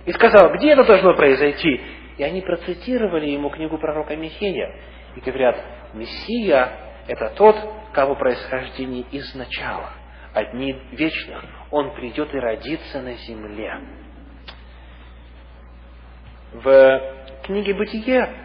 и 0.06 0.12
сказал, 0.12 0.52
где 0.54 0.72
это 0.72 0.84
должно 0.84 1.14
произойти? 1.14 1.80
И 2.16 2.22
они 2.22 2.40
процитировали 2.42 3.30
ему 3.30 3.50
книгу 3.50 3.78
пророка 3.78 4.14
Михея 4.16 4.74
и 5.16 5.20
говорят, 5.20 5.56
Мессия– 5.94 6.72
это 7.08 7.32
тот, 7.36 7.56
кого 7.92 8.14
происхождение 8.14 9.04
изначало, 9.12 9.90
одни 10.32 10.76
вечных. 10.92 11.44
Он 11.70 11.94
придет 11.94 12.32
и 12.34 12.38
родится 12.38 13.00
на 13.00 13.14
земле. 13.14 13.80
В 16.52 17.00
книге 17.44 17.74
«Бытие» 17.74 18.43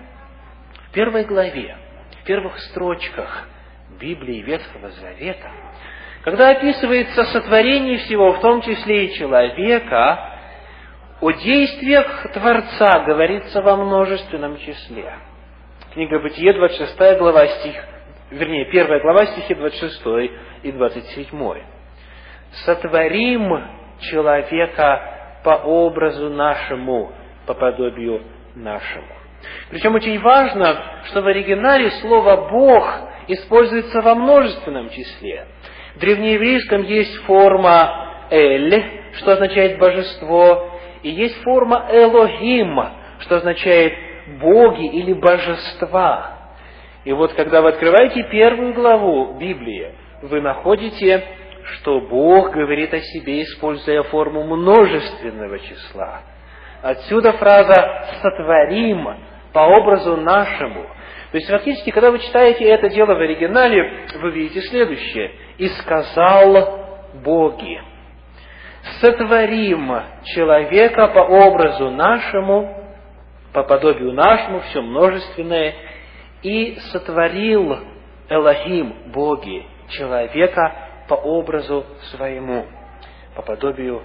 в 0.89 0.91
первой 0.91 1.23
главе 1.25 1.77
в 2.21 2.23
первых 2.25 2.59
строчках 2.59 3.47
Библии 3.99 4.41
Ветхого 4.41 4.89
Завета, 4.89 5.51
когда 6.23 6.49
описывается 6.49 7.25
сотворение 7.25 7.99
всего, 7.99 8.33
в 8.33 8.41
том 8.41 8.61
числе 8.61 9.05
и 9.05 9.13
человека, 9.13 10.35
о 11.21 11.31
действиях 11.31 12.31
Творца 12.33 13.03
говорится 13.05 13.61
во 13.61 13.75
множественном 13.77 14.57
числе. 14.57 15.13
Книга 15.93 16.19
Бытие, 16.19 16.53
26 16.53 17.19
глава, 17.19 17.47
стих, 17.47 17.75
вернее, 18.31 18.65
1 18.67 18.99
глава, 18.99 19.25
стихи 19.27 19.53
26 19.53 20.01
и 20.63 20.71
27. 20.71 21.63
«Сотворим 22.65 23.63
человека 24.01 25.39
по 25.43 25.51
образу 25.51 26.29
нашему, 26.29 27.11
по 27.45 27.53
подобию 27.53 28.23
нашему». 28.55 29.18
Причем 29.69 29.95
очень 29.95 30.19
важно, 30.19 31.01
что 31.05 31.21
в 31.21 31.27
оригинале 31.27 31.91
слово 32.01 32.49
«Бог» 32.49 33.09
используется 33.27 34.01
во 34.01 34.15
множественном 34.15 34.89
числе. 34.89 35.47
В 35.95 35.99
древнееврейском 35.99 36.83
есть 36.83 37.15
форма 37.23 38.27
«эль», 38.31 38.83
что 39.17 39.33
означает 39.33 39.79
«божество», 39.79 40.79
и 41.03 41.09
есть 41.09 41.41
форма 41.43 41.87
«элохим», 41.91 42.79
что 43.19 43.37
означает 43.37 43.93
«боги» 44.39 44.85
или 44.85 45.13
«божества». 45.13 46.37
И 47.05 47.13
вот 47.13 47.33
когда 47.33 47.61
вы 47.61 47.69
открываете 47.69 48.23
первую 48.23 48.73
главу 48.73 49.37
Библии, 49.37 49.93
вы 50.21 50.41
находите, 50.41 51.23
что 51.63 52.01
Бог 52.01 52.51
говорит 52.51 52.93
о 52.93 52.99
себе, 52.99 53.43
используя 53.43 54.03
форму 54.03 54.43
множественного 54.43 55.59
числа. 55.59 56.21
Отсюда 56.81 57.33
фраза 57.33 58.05
«сотворим», 58.21 59.07
по 59.53 59.59
образу 59.59 60.17
нашему. 60.17 60.83
То 61.31 61.37
есть 61.37 61.49
фактически, 61.49 61.91
когда 61.91 62.11
вы 62.11 62.19
читаете 62.19 62.65
это 62.65 62.89
дело 62.89 63.13
в 63.13 63.19
оригинале, 63.19 64.07
вы 64.15 64.31
видите 64.31 64.61
следующее. 64.61 65.31
«И 65.57 65.67
сказал 65.67 66.79
Боги, 67.23 67.81
сотворим 69.01 69.91
человека 70.23 71.07
по 71.07 71.19
образу 71.19 71.89
нашему, 71.91 72.75
по 73.53 73.63
подобию 73.63 74.13
нашему, 74.13 74.61
все 74.61 74.81
множественное, 74.81 75.73
и 76.41 76.77
сотворил 76.91 77.79
Элохим, 78.29 79.11
Боги, 79.11 79.65
человека 79.89 80.89
по 81.07 81.15
образу 81.15 81.85
своему, 82.11 82.65
по 83.35 83.41
подобию, 83.41 84.03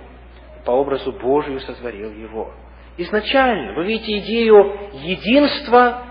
по 0.65 0.73
образу 0.73 1.13
Божию 1.13 1.61
сотворил 1.61 2.11
его. 2.11 2.53
Изначально. 2.97 3.75
Вы 3.75 3.85
видите 3.85 4.19
идею 4.19 4.91
единства 4.93 6.03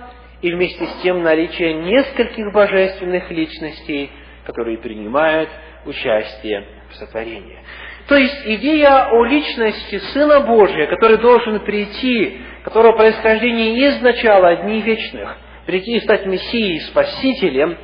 и 0.41 0.51
вместе 0.51 0.85
с 0.85 1.01
тем 1.01 1.23
наличие 1.23 1.73
нескольких 1.73 2.51
божественных 2.51 3.31
личностей, 3.31 4.11
которые 4.45 4.77
принимают 4.77 5.49
участие 5.85 6.65
в 6.89 6.95
сотворении. 6.95 7.59
То 8.07 8.15
есть 8.15 8.45
идея 8.45 9.07
о 9.09 9.23
личности 9.23 9.97
Сына 10.13 10.41
Божия, 10.41 10.87
который 10.87 11.17
должен 11.17 11.61
прийти, 11.61 12.41
которого 12.63 12.97
происхождение 12.97 13.87
из 13.87 14.01
начала 14.01 14.53
вечных, 14.65 15.37
прийти 15.65 15.95
и 15.95 15.99
стать 16.01 16.25
Мессией, 16.25 16.81
Спасителем, 16.81 17.77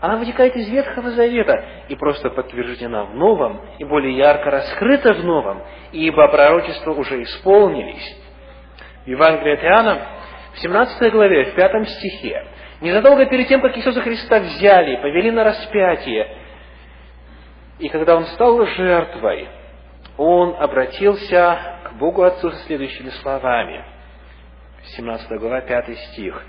она 0.00 0.16
вытекает 0.16 0.56
из 0.56 0.68
Ветхого 0.68 1.10
Завета 1.10 1.64
и 1.88 1.94
просто 1.94 2.30
подтверждена 2.30 3.04
в 3.04 3.14
Новом, 3.14 3.60
и 3.78 3.84
более 3.84 4.16
ярко 4.16 4.50
раскрыта 4.50 5.12
в 5.12 5.24
Новом, 5.24 5.62
ибо 5.92 6.26
пророчества 6.28 6.92
уже 6.92 7.22
исполнились. 7.22 8.19
В 9.04 9.08
Евангелии 9.08 9.54
от 9.54 9.64
Иоанна, 9.64 10.06
в 10.52 10.58
17 10.58 11.12
главе, 11.12 11.52
в 11.52 11.54
5 11.54 11.88
стихе, 11.88 12.44
незадолго 12.80 13.26
перед 13.26 13.48
тем, 13.48 13.60
как 13.60 13.76
Иисуса 13.76 14.02
Христа 14.02 14.40
взяли 14.40 14.96
повели 14.96 15.30
на 15.30 15.44
распятие, 15.44 16.36
и 17.78 17.88
когда 17.88 18.16
Он 18.16 18.26
стал 18.26 18.64
жертвой, 18.66 19.48
Он 20.18 20.54
обратился 20.58 21.80
к 21.84 21.94
Богу 21.94 22.22
Отцу 22.22 22.50
со 22.50 22.58
следующими 22.66 23.08
словами. 23.22 23.84
17 24.96 25.30
глава, 25.38 25.62
5 25.62 25.96
стих. 25.98 26.44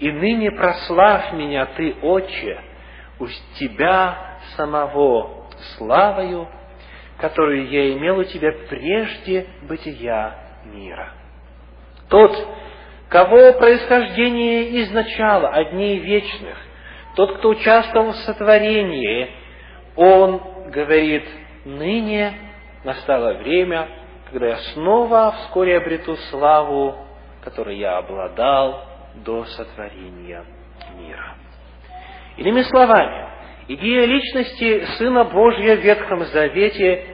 «И 0.00 0.10
ныне 0.10 0.50
прославь 0.50 1.32
меня 1.34 1.66
Ты, 1.66 1.94
Отче, 2.02 2.60
у 3.20 3.26
Тебя 3.58 4.38
самого 4.56 5.46
славою, 5.76 6.48
которую 7.18 7.68
я 7.68 7.92
имел 7.92 8.18
у 8.18 8.24
Тебя 8.24 8.52
прежде 8.68 9.46
бытия 9.68 10.34
мира». 10.64 11.21
Тот, 12.12 12.46
кого 13.08 13.54
происхождение 13.54 14.82
изначало 14.82 15.48
от 15.48 15.70
дней 15.70 15.96
вечных, 15.96 16.58
тот, 17.16 17.38
кто 17.38 17.48
участвовал 17.48 18.12
в 18.12 18.16
сотворении, 18.16 19.30
он 19.96 20.42
говорит, 20.72 21.24
ныне 21.64 22.34
настало 22.84 23.32
время, 23.38 23.88
когда 24.30 24.48
я 24.48 24.56
снова 24.74 25.32
вскоре 25.38 25.78
обрету 25.78 26.16
славу, 26.30 26.96
которой 27.42 27.78
я 27.78 27.96
обладал 27.96 28.84
до 29.14 29.46
сотворения 29.46 30.44
мира. 30.94 31.34
Иными 32.36 32.60
словами, 32.60 33.26
идея 33.68 34.04
личности 34.04 34.84
Сына 34.98 35.24
Божьего 35.24 35.76
в 35.76 35.82
Ветхом 35.82 36.24
Завете 36.26 37.06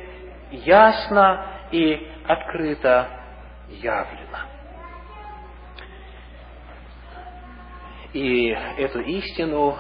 ясно 0.51 1.47
и 1.71 2.05
открыто 2.27 3.07
явлена. 3.69 4.58
И 8.13 8.49
эту 8.79 9.01
истину 9.01 9.77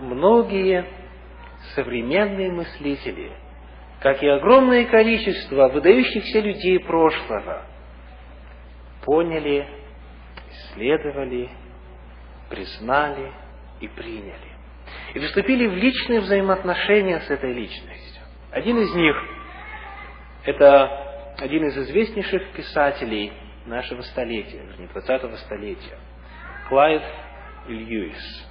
многие 0.00 0.86
современные 1.74 2.50
мыслители, 2.50 3.32
как 4.00 4.22
и 4.22 4.28
огромное 4.28 4.86
количество 4.86 5.68
выдающихся 5.68 6.40
людей 6.40 6.80
прошлого, 6.80 7.66
поняли, 9.04 9.68
исследовали, 10.50 11.50
признали 12.48 13.32
и 13.80 13.88
приняли. 13.88 14.50
И 15.14 15.18
вступили 15.20 15.66
в 15.66 15.74
личные 15.74 16.20
взаимоотношения 16.20 17.20
с 17.20 17.30
этой 17.30 17.52
личностью. 17.52 18.22
Один 18.50 18.78
из 18.78 18.94
них– 18.94 19.16
это 20.44 21.34
один 21.38 21.64
из 21.66 21.76
известнейших 21.76 22.52
писателей 22.52 23.32
нашего 23.66 24.02
столетия, 24.02 24.62
вернее, 24.62 24.88
20-го 24.94 25.36
столетия, 25.36 25.98
Клайд 26.68 27.02
Льюис. 27.68 28.46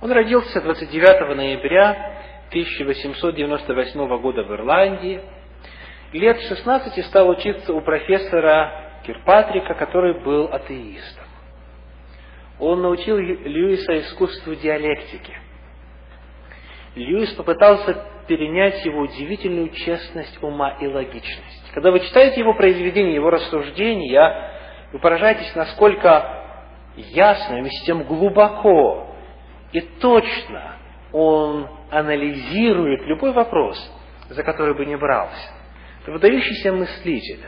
Он 0.00 0.12
родился 0.12 0.60
29 0.60 1.36
ноября 1.36 2.18
1898 2.48 4.20
года 4.20 4.44
в 4.44 4.52
Ирландии. 4.52 5.20
Лет 6.12 6.40
16 6.40 7.04
стал 7.06 7.28
учиться 7.28 7.72
у 7.72 7.80
профессора 7.80 9.00
Кирпатрика, 9.04 9.74
который 9.74 10.20
был 10.22 10.46
атеистом. 10.52 11.24
Он 12.58 12.82
научил 12.82 13.18
Льюиса 13.18 13.98
искусству 14.00 14.54
диалектики. 14.54 15.36
Льюис 16.94 17.32
попытался 17.34 18.04
перенять 18.26 18.84
его 18.84 19.00
удивительную 19.00 19.70
честность 19.70 20.42
ума 20.42 20.76
и 20.80 20.86
логичность. 20.86 21.70
Когда 21.72 21.90
вы 21.90 22.00
читаете 22.00 22.40
его 22.40 22.54
произведения, 22.54 23.14
его 23.14 23.30
рассуждения, 23.30 24.52
вы 24.92 24.98
поражаетесь, 24.98 25.54
насколько 25.54 26.47
ясно, 27.00 27.56
вместе 27.56 27.78
с 27.78 27.86
тем 27.86 28.04
глубоко 28.04 29.08
и 29.72 29.80
точно 29.80 30.76
он 31.12 31.68
анализирует 31.90 33.02
любой 33.02 33.32
вопрос, 33.32 33.78
за 34.28 34.42
который 34.42 34.74
бы 34.74 34.86
не 34.86 34.96
брался. 34.96 35.50
Это 36.02 36.12
выдающийся 36.12 36.72
мыслитель. 36.72 37.44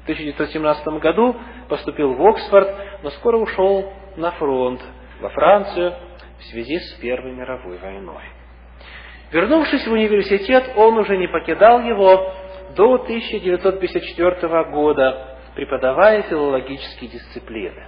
В 0.00 0.02
1917 0.04 0.86
году 1.00 1.36
поступил 1.68 2.14
в 2.14 2.26
Оксфорд, 2.26 2.68
но 3.02 3.10
скоро 3.10 3.38
ушел 3.38 3.92
на 4.16 4.30
фронт 4.32 4.80
во 5.20 5.30
Францию 5.30 5.94
в 6.38 6.44
связи 6.44 6.78
с 6.78 6.94
Первой 7.00 7.32
мировой 7.32 7.78
войной. 7.78 8.24
Вернувшись 9.32 9.86
в 9.86 9.92
университет, 9.92 10.72
он 10.76 10.98
уже 10.98 11.16
не 11.16 11.26
покидал 11.26 11.80
его 11.82 12.32
до 12.76 12.94
1954 12.94 14.64
года, 14.70 15.38
преподавая 15.54 16.22
филологические 16.22 17.10
дисциплины. 17.10 17.86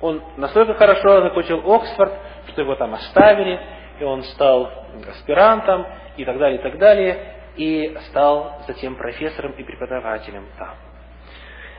Он 0.00 0.22
настолько 0.36 0.74
хорошо 0.74 1.22
закончил 1.22 1.58
Оксфорд, 1.70 2.12
что 2.48 2.62
его 2.62 2.76
там 2.76 2.94
оставили, 2.94 3.60
и 4.00 4.04
он 4.04 4.22
стал 4.22 4.70
аспирантом, 5.08 5.86
и 6.16 6.24
так 6.24 6.38
далее, 6.38 6.58
и 6.58 6.62
так 6.62 6.78
далее, 6.78 7.34
и 7.56 7.96
стал 8.08 8.62
затем 8.66 8.96
профессором 8.96 9.52
и 9.52 9.62
преподавателем 9.62 10.46
там. 10.58 10.74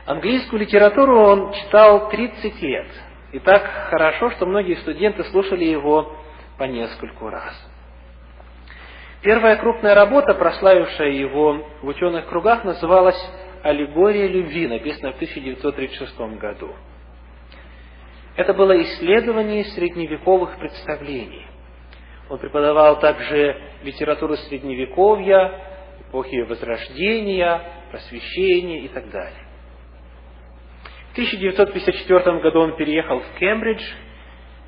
Английскую 0.06 0.60
литературу 0.60 1.18
он 1.18 1.52
читал 1.52 2.08
30 2.10 2.62
лет, 2.62 2.86
и 3.32 3.38
так 3.38 3.62
хорошо, 3.90 4.30
что 4.32 4.46
многие 4.46 4.74
студенты 4.76 5.24
слушали 5.24 5.64
его 5.64 6.16
по 6.58 6.64
нескольку 6.64 7.28
раз. 7.28 7.54
Первая 9.22 9.56
крупная 9.56 9.94
работа, 9.94 10.34
прославившая 10.34 11.10
его 11.10 11.66
в 11.82 11.86
ученых 11.86 12.26
кругах, 12.26 12.64
называлась 12.64 13.20
«Аллегория 13.62 14.26
любви», 14.26 14.66
написанная 14.66 15.12
в 15.12 15.16
1936 15.16 16.18
году. 16.38 16.74
Это 18.40 18.54
было 18.54 18.80
исследование 18.80 19.64
средневековых 19.64 20.58
представлений. 20.58 21.44
Он 22.30 22.38
преподавал 22.38 22.98
также 22.98 23.54
литературу 23.82 24.34
Средневековья, 24.34 25.60
эпохи 26.08 26.36
Возрождения, 26.48 27.60
Просвещения 27.90 28.80
и 28.86 28.88
так 28.88 29.10
далее. 29.10 29.44
В 31.10 31.12
1954 31.12 32.40
году 32.40 32.60
он 32.60 32.76
переехал 32.76 33.20
в 33.20 33.38
Кембридж, 33.38 33.82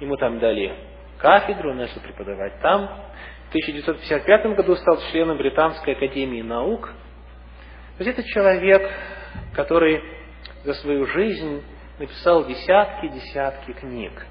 ему 0.00 0.18
там 0.18 0.38
дали 0.38 0.76
кафедру, 1.16 1.70
он 1.70 1.78
начал 1.78 2.00
преподавать 2.02 2.60
там. 2.60 2.88
В 3.46 3.48
1955 3.54 4.54
году 4.54 4.76
стал 4.76 4.98
членом 5.10 5.38
Британской 5.38 5.94
академии 5.94 6.42
наук. 6.42 6.92
То 7.96 8.04
есть 8.04 8.18
это 8.18 8.28
человек, 8.28 8.86
который 9.54 10.02
за 10.62 10.74
свою 10.74 11.06
жизнь 11.06 11.62
написал 11.99 12.45
десятки-десятки 12.45 13.72
книг, 13.72 14.26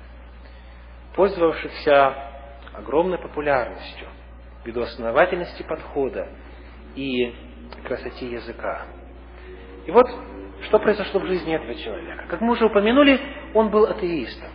пользовавшихся 1.16 2.16
огромной 2.74 3.18
популярностью 3.18 4.07
ввиду 4.64 4.82
основательности 4.82 5.64
подхода 5.64 6.30
и 6.95 7.34
красоте 7.84 8.32
языка. 8.32 8.86
И 9.86 9.91
вот 9.91 10.05
что 10.64 10.80
произошло 10.80 11.20
в 11.20 11.26
жизни 11.26 11.55
этого 11.55 11.74
человека. 11.76 12.26
Как 12.28 12.41
мы 12.41 12.53
уже 12.53 12.66
упомянули, 12.66 13.20
он 13.53 13.70
был 13.70 13.86
атеистом, 13.86 14.49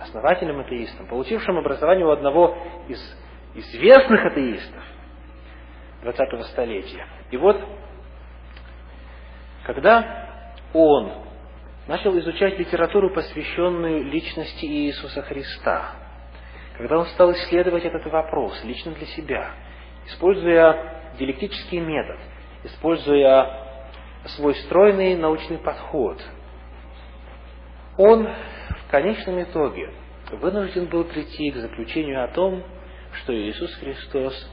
основательным 0.00 0.60
атеистом, 0.60 1.06
получившим 1.08 1.58
образование 1.58 2.06
у 2.06 2.10
одного 2.10 2.56
из 2.86 3.00
известных 3.54 4.24
атеистов 4.24 4.82
20-го 6.02 6.42
столетия. 6.44 7.06
И 7.30 7.36
вот, 7.36 7.60
когда 9.64 10.28
он 10.72 11.27
начал 11.88 12.16
изучать 12.18 12.58
литературу, 12.58 13.10
посвященную 13.10 14.04
личности 14.04 14.66
Иисуса 14.66 15.22
Христа. 15.22 15.96
Когда 16.76 16.98
он 16.98 17.06
стал 17.06 17.32
исследовать 17.32 17.84
этот 17.84 18.04
вопрос 18.06 18.62
лично 18.62 18.92
для 18.92 19.06
себя, 19.06 19.50
используя 20.06 21.14
диалектический 21.18 21.80
метод, 21.80 22.18
используя 22.62 23.64
свой 24.36 24.54
стройный 24.56 25.16
научный 25.16 25.58
подход, 25.58 26.22
он 27.96 28.26
в 28.26 28.90
конечном 28.90 29.42
итоге 29.42 29.90
вынужден 30.30 30.86
был 30.86 31.04
прийти 31.04 31.50
к 31.50 31.56
заключению 31.56 32.22
о 32.22 32.28
том, 32.28 32.62
что 33.14 33.34
Иисус 33.34 33.74
Христос 33.76 34.48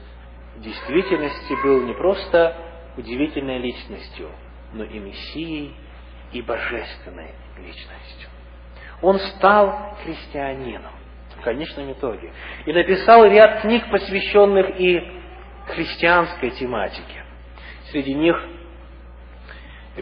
в 0.56 0.60
действительности 0.62 1.52
был 1.62 1.82
не 1.82 1.92
просто 1.92 2.56
удивительной 2.96 3.58
личностью, 3.58 4.30
но 4.72 4.84
и 4.84 4.98
Мессией 4.98 5.74
и 6.32 6.42
божественной 6.42 7.34
личностью. 7.58 8.28
Он 9.02 9.18
стал 9.18 9.96
христианином 10.02 10.92
в 11.38 11.42
конечном 11.42 11.92
итоге 11.92 12.32
и 12.64 12.72
написал 12.72 13.24
ряд 13.26 13.60
книг, 13.60 13.90
посвященных 13.90 14.80
и 14.80 15.20
христианской 15.68 16.50
тематике. 16.50 17.24
Среди 17.90 18.14
них 18.14 18.36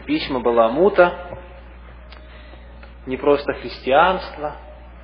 письма 0.05 0.39
Баламута, 0.39 1.39
не 3.05 3.17
просто 3.17 3.53
христианство, 3.53 4.55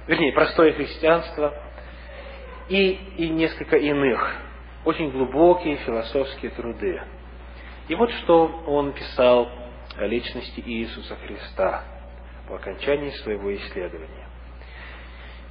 вернее, 0.08 0.34
простое 0.34 0.74
христианство, 0.74 1.54
и, 2.70 2.92
и 3.18 3.30
несколько 3.30 3.78
иных, 3.78 4.36
очень 4.86 5.12
глубокие 5.12 5.78
философские 5.78 6.52
труды. 6.52 7.02
И 7.88 7.96
вот 7.96 8.10
что 8.12 8.64
он 8.68 8.94
писал 8.94 9.50
о 9.98 10.06
личности 10.06 10.62
Иисуса 10.66 11.16
Христа 11.16 11.84
по 12.48 12.56
окончании 12.56 13.12
своего 13.12 13.54
исследования. 13.56 14.28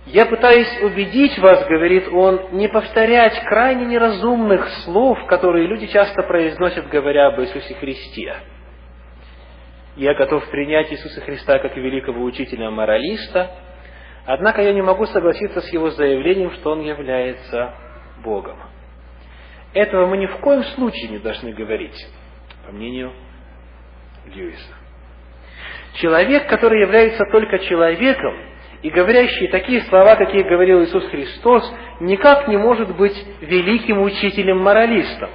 «Я 0.07 0.27
пытаюсь 0.27 0.81
убедить 0.83 1.39
вас,— 1.39 1.67
говорит 1.69 2.09
он,— 2.09 2.49
не 2.53 2.69
повторять 2.69 3.39
крайне 3.45 3.85
неразумных 3.85 4.67
слов, 4.85 5.27
которые 5.27 5.67
люди 5.67 5.87
часто 5.89 6.23
произносят, 6.23 6.89
говоря 6.89 7.29
об 7.29 7.41
Иисусе 7.41 7.75
Христе. 7.75 8.35
Я 9.97 10.15
готов 10.15 10.49
принять 10.51 10.91
Иисуса 10.91 11.21
Христа 11.21 11.59
как 11.59 11.77
великого 11.77 12.23
учителя-моралиста, 12.25 13.51
однако 14.25 14.63
я 14.63 14.73
не 14.73 14.81
могу 14.83 15.05
согласиться 15.05 15.61
с 15.61 15.73
его 15.73 15.91
заявлением, 15.91 16.53
что 16.53 16.71
он 16.71 16.81
является 16.81 17.75
Богом. 18.25 18.59
Этого 19.75 20.07
мы 20.07 20.17
ни 20.17 20.27
в 20.27 20.39
коем 20.39 20.65
случае 20.65 21.11
не 21.11 21.19
должны 21.19 21.53
говорить, 21.53 22.09
по 22.67 22.73
мнению 22.73 23.13
Льюиса. 24.27 24.75
Человек, 25.95 26.49
который 26.49 26.81
является 26.81 27.25
только 27.33 27.59
человеком, 27.61 28.37
и 28.83 28.89
говорящий 28.89 29.49
такие 29.49 29.83
слова, 29.83 30.17
какие 30.17 30.43
говорил 30.43 30.83
Иисус 30.83 31.07
Христос, 31.09 31.71
никак 32.01 32.49
не 32.49 32.57
может 32.57 32.97
быть 32.97 33.17
великим 33.41 34.01
учителем-моралистом. 34.01 35.31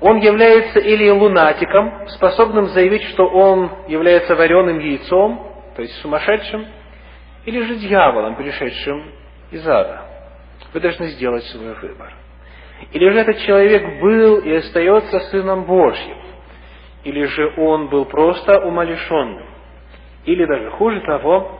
Он 0.00 0.18
является 0.18 0.78
или 0.78 1.08
лунатиком, 1.08 2.06
способным 2.10 2.66
заявить, 2.66 3.02
что 3.04 3.26
он 3.26 3.70
является 3.88 4.36
вареным 4.36 4.78
яйцом, 4.78 5.52
то 5.74 5.82
есть 5.82 5.94
сумасшедшим, 6.00 6.66
или 7.44 7.62
же 7.62 7.76
дьяволом, 7.76 8.36
пришедшим 8.36 9.10
из 9.50 9.66
ада. 9.66 10.02
Вы 10.72 10.80
должны 10.80 11.06
сделать 11.08 11.44
свой 11.44 11.74
выбор. 11.74 12.12
Или 12.92 13.08
же 13.08 13.20
этот 13.20 13.38
человек 13.38 14.00
был 14.00 14.38
и 14.38 14.54
остается 14.54 15.18
Сыном 15.30 15.64
Божьим, 15.64 16.18
или 17.06 17.24
же 17.24 17.54
он 17.56 17.86
был 17.86 18.04
просто 18.06 18.58
умалишенным, 18.66 19.46
или 20.24 20.44
даже 20.44 20.72
хуже 20.72 21.00
того, 21.02 21.56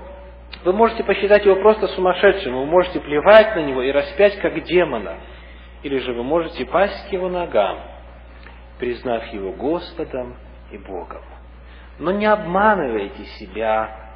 вы 0.65 0.73
можете 0.73 1.05
посчитать 1.05 1.45
его 1.45 1.55
просто 1.63 1.87
сумасшедшим, 1.87 2.53
вы 2.53 2.67
можете 2.67 2.99
плевать 2.99 3.55
на 3.55 3.61
него 3.61 3.81
и 3.81 3.93
распять 3.93 4.41
как 4.41 4.61
демона, 4.65 5.19
или 5.85 5.99
же 5.99 6.15
вы 6.15 6.25
можете 6.25 6.67
пасть 6.67 7.09
к 7.09 7.13
его 7.13 7.29
ногам, 7.29 7.79
признав 8.81 9.25
его 9.33 9.53
Господом 9.53 10.35
и 10.73 10.79
Богом. 10.79 11.23
Но 12.01 12.11
не 12.11 12.27
обманывайте 12.27 13.25
себя 13.39 14.11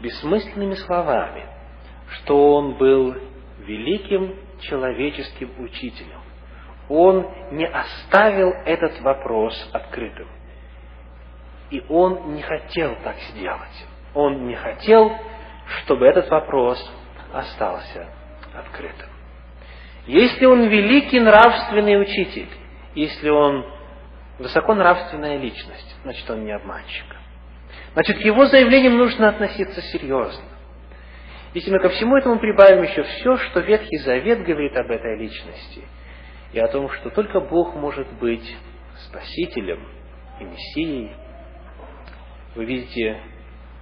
бессмысленными 0.00 0.74
словами, 0.74 1.46
что 2.08 2.56
он 2.56 2.74
был 2.74 3.16
великим 3.60 4.36
человеческим 4.60 5.50
учителем. 5.60 6.20
Он 6.90 7.26
не 7.52 7.66
оставил 7.66 8.50
этот 8.66 9.00
вопрос 9.00 9.54
открытым. 9.72 10.28
И 11.72 11.82
он 11.88 12.34
не 12.34 12.42
хотел 12.42 12.96
так 13.02 13.16
сделать. 13.30 13.86
Он 14.12 14.46
не 14.46 14.54
хотел, 14.54 15.10
чтобы 15.78 16.06
этот 16.06 16.28
вопрос 16.28 16.78
остался 17.32 18.08
открытым. 18.54 19.08
Если 20.06 20.44
он 20.44 20.66
великий 20.68 21.18
нравственный 21.18 21.98
учитель, 21.98 22.48
если 22.94 23.30
он 23.30 23.64
высоконравственная 24.38 25.38
личность, 25.38 25.96
значит, 26.02 26.28
он 26.28 26.44
не 26.44 26.52
обманщик. 26.52 27.06
Значит, 27.94 28.18
к 28.18 28.20
его 28.20 28.44
заявлениям 28.44 28.98
нужно 28.98 29.30
относиться 29.30 29.80
серьезно. 29.80 30.44
Если 31.54 31.70
мы 31.70 31.78
ко 31.78 31.88
всему 31.88 32.18
этому 32.18 32.38
прибавим 32.38 32.82
еще 32.82 33.02
все, 33.02 33.38
что 33.38 33.60
Ветхий 33.60 33.96
Завет 33.96 34.44
говорит 34.44 34.76
об 34.76 34.90
этой 34.90 35.16
личности, 35.16 35.84
и 36.52 36.58
о 36.58 36.68
том, 36.68 36.90
что 36.90 37.08
только 37.08 37.40
Бог 37.40 37.74
может 37.76 38.12
быть 38.18 38.56
Спасителем 39.06 39.88
и 40.38 40.44
Мессией, 40.44 41.12
вы 42.54 42.64
видите 42.64 43.20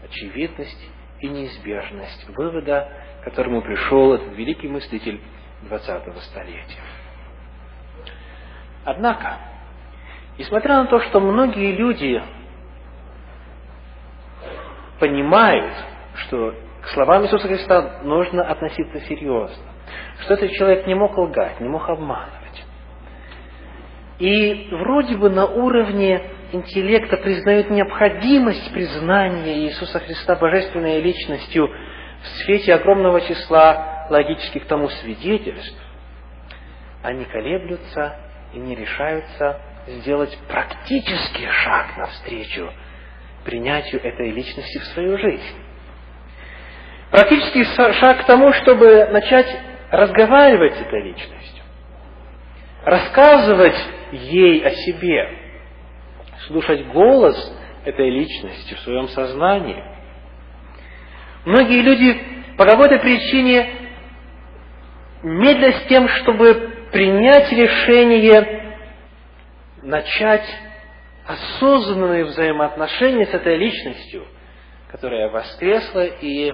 очевидность 0.04 0.88
и 1.20 1.28
неизбежность 1.28 2.28
вывода, 2.28 2.88
к 3.20 3.24
которому 3.24 3.62
пришел 3.62 4.14
этот 4.14 4.34
великий 4.36 4.68
мыслитель 4.68 5.20
20-го 5.68 6.18
столетия. 6.20 6.80
Однако, 8.84 9.38
несмотря 10.38 10.76
на 10.76 10.86
то, 10.86 11.00
что 11.00 11.20
многие 11.20 11.72
люди 11.72 12.22
понимают, 14.98 15.74
что 16.14 16.54
к 16.82 16.88
словам 16.88 17.24
Иисуса 17.24 17.46
Христа 17.46 18.00
нужно 18.04 18.42
относиться 18.42 19.00
серьезно, 19.00 19.64
что 20.20 20.34
этот 20.34 20.50
человек 20.52 20.86
не 20.86 20.94
мог 20.94 21.16
лгать, 21.18 21.60
не 21.60 21.68
мог 21.68 21.88
обманывать. 21.88 22.64
И 24.18 24.68
вроде 24.70 25.16
бы 25.16 25.30
на 25.30 25.46
уровне 25.46 26.22
интеллекта 26.52 27.16
признают 27.16 27.70
необходимость 27.70 28.72
признания 28.72 29.66
Иисуса 29.66 30.00
Христа 30.00 30.36
божественной 30.36 31.00
личностью 31.00 31.68
в 31.68 32.26
свете 32.44 32.74
огромного 32.74 33.20
числа 33.22 34.06
логических 34.10 34.66
тому 34.66 34.88
свидетельств, 34.88 35.80
они 37.02 37.24
колеблются 37.24 38.16
и 38.52 38.58
не 38.58 38.74
решаются 38.74 39.60
сделать 39.86 40.36
практический 40.48 41.46
шаг 41.46 41.96
навстречу 41.96 42.70
принятию 43.44 44.02
этой 44.04 44.30
личности 44.30 44.78
в 44.78 44.84
свою 44.86 45.16
жизнь. 45.18 45.56
Практический 47.10 47.64
шаг 47.64 48.20
к 48.20 48.26
тому, 48.26 48.52
чтобы 48.52 49.06
начать 49.06 49.48
разговаривать 49.90 50.74
с 50.74 50.80
этой 50.80 51.02
личностью, 51.02 51.64
рассказывать 52.84 53.76
ей 54.12 54.64
о 54.64 54.70
себе, 54.70 55.39
слушать 56.46 56.86
голос 56.88 57.36
этой 57.84 58.10
личности 58.10 58.74
в 58.74 58.80
своем 58.80 59.08
сознании. 59.08 59.82
Многие 61.44 61.82
люди 61.82 62.20
по 62.56 62.64
какой-то 62.64 62.98
причине 62.98 63.70
медлят 65.22 65.76
с 65.76 65.86
тем, 65.86 66.08
чтобы 66.08 66.88
принять 66.92 67.50
решение 67.52 68.76
начать 69.82 70.46
осознанные 71.26 72.24
взаимоотношения 72.24 73.26
с 73.26 73.34
этой 73.34 73.56
личностью, 73.56 74.26
которая 74.90 75.28
воскресла 75.28 76.04
и 76.04 76.52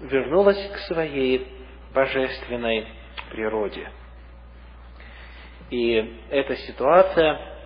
вернулась 0.00 0.70
к 0.70 0.78
своей 0.92 1.48
божественной 1.92 2.86
природе. 3.30 3.90
И 5.70 6.20
эта 6.30 6.56
ситуация 6.56 7.57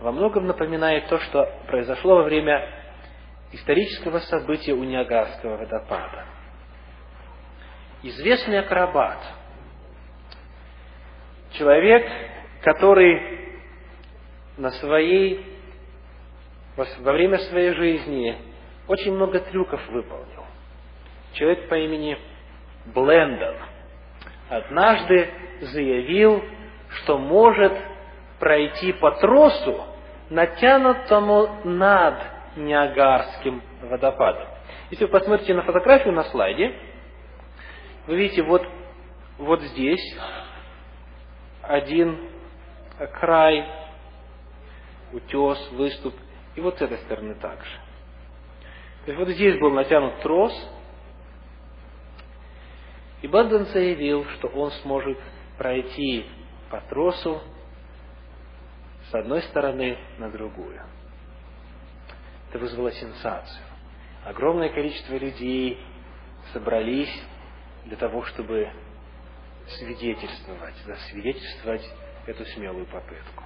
во 0.00 0.12
многом 0.12 0.46
напоминает 0.46 1.08
то, 1.08 1.18
что 1.18 1.48
произошло 1.66 2.16
во 2.16 2.22
время 2.22 2.68
исторического 3.52 4.18
события 4.20 4.72
у 4.72 4.84
Ниагарского 4.84 5.56
водопада. 5.56 6.24
Известный 8.02 8.60
акробат, 8.60 9.18
человек, 11.52 12.06
который 12.62 13.58
на 14.56 14.70
своей, 14.72 15.44
во 16.76 17.12
время 17.12 17.38
своей 17.38 17.74
жизни 17.74 18.38
очень 18.86 19.12
много 19.12 19.40
трюков 19.40 19.80
выполнил. 19.88 20.44
Человек 21.32 21.68
по 21.68 21.74
имени 21.74 22.18
Блендон 22.86 23.56
однажды 24.48 25.30
заявил, 25.60 26.42
что 26.88 27.18
может 27.18 27.72
пройти 28.38 28.92
по 28.92 29.10
тросу, 29.12 29.84
натянутому 30.30 31.60
над 31.64 32.20
Ниагарским 32.56 33.62
водопадом. 33.82 34.46
Если 34.90 35.04
вы 35.04 35.10
посмотрите 35.10 35.54
на 35.54 35.62
фотографию 35.62 36.12
на 36.12 36.24
слайде, 36.24 36.74
вы 38.06 38.16
видите 38.16 38.42
вот, 38.42 38.66
вот 39.38 39.60
здесь 39.62 40.18
один 41.62 42.18
край, 43.20 43.66
утес, 45.12 45.70
выступ, 45.72 46.14
и 46.56 46.60
вот 46.60 46.78
с 46.78 46.82
этой 46.82 46.98
стороны 46.98 47.34
также. 47.34 47.70
То 49.04 49.12
есть 49.12 49.18
вот 49.18 49.28
здесь 49.28 49.58
был 49.58 49.70
натянут 49.70 50.20
трос, 50.20 50.52
и 53.22 53.28
Банден 53.28 53.66
заявил, 53.66 54.24
что 54.36 54.48
он 54.48 54.70
сможет 54.82 55.18
пройти 55.56 56.26
по 56.70 56.80
тросу 56.82 57.40
с 59.10 59.14
одной 59.14 59.42
стороны 59.42 59.98
на 60.18 60.30
другую. 60.30 60.80
Это 62.48 62.58
вызвало 62.58 62.92
сенсацию. 62.92 63.64
Огромное 64.24 64.68
количество 64.70 65.14
людей 65.14 65.78
собрались 66.52 67.22
для 67.84 67.96
того, 67.96 68.24
чтобы 68.24 68.70
свидетельствовать, 69.78 70.74
засвидетельствовать 70.86 71.88
эту 72.26 72.44
смелую 72.46 72.86
попытку. 72.86 73.44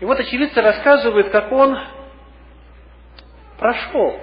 И 0.00 0.04
вот 0.04 0.18
очевидцы 0.18 0.60
рассказывают, 0.60 1.30
как 1.30 1.52
он 1.52 1.76
прошел 3.58 4.20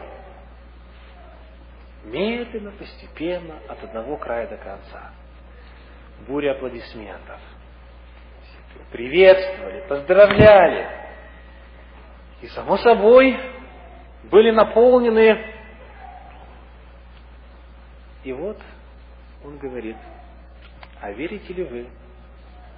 медленно, 2.05 2.71
постепенно, 2.71 3.59
от 3.67 3.83
одного 3.83 4.17
края 4.17 4.47
до 4.47 4.57
конца. 4.57 5.11
Буря 6.27 6.53
аплодисментов. 6.53 7.39
Приветствовали, 8.91 9.81
поздравляли. 9.87 10.87
И, 12.41 12.47
само 12.47 12.77
собой, 12.77 13.37
были 14.23 14.51
наполнены. 14.51 15.55
И 18.23 18.31
вот 18.31 18.59
он 19.43 19.57
говорит, 19.57 19.97
а 21.01 21.11
верите 21.11 21.53
ли 21.53 21.63
вы, 21.63 21.87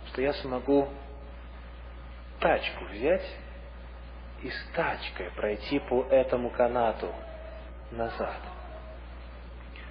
что 0.08 0.22
я 0.22 0.34
смогу 0.34 0.90
тачку 2.40 2.86
взять 2.86 3.26
и 4.42 4.50
с 4.50 4.66
тачкой 4.76 5.32
пройти 5.36 5.80
по 5.80 6.06
этому 6.10 6.50
канату 6.50 7.14
назад? 7.92 8.38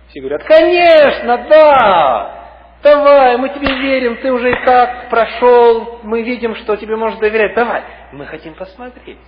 Все 0.08 0.20
говорят, 0.20 0.44
конечно, 0.44 1.48
да! 1.48 2.47
Давай, 2.82 3.36
мы 3.38 3.48
тебе 3.48 3.66
верим, 3.66 4.18
ты 4.18 4.32
уже 4.32 4.52
и 4.52 4.64
так 4.64 5.10
прошел, 5.10 6.00
мы 6.04 6.22
видим, 6.22 6.54
что 6.56 6.76
тебе 6.76 6.96
можно 6.96 7.18
доверять. 7.20 7.54
Давай, 7.54 7.82
мы 8.12 8.26
хотим 8.26 8.54
посмотреть. 8.54 9.18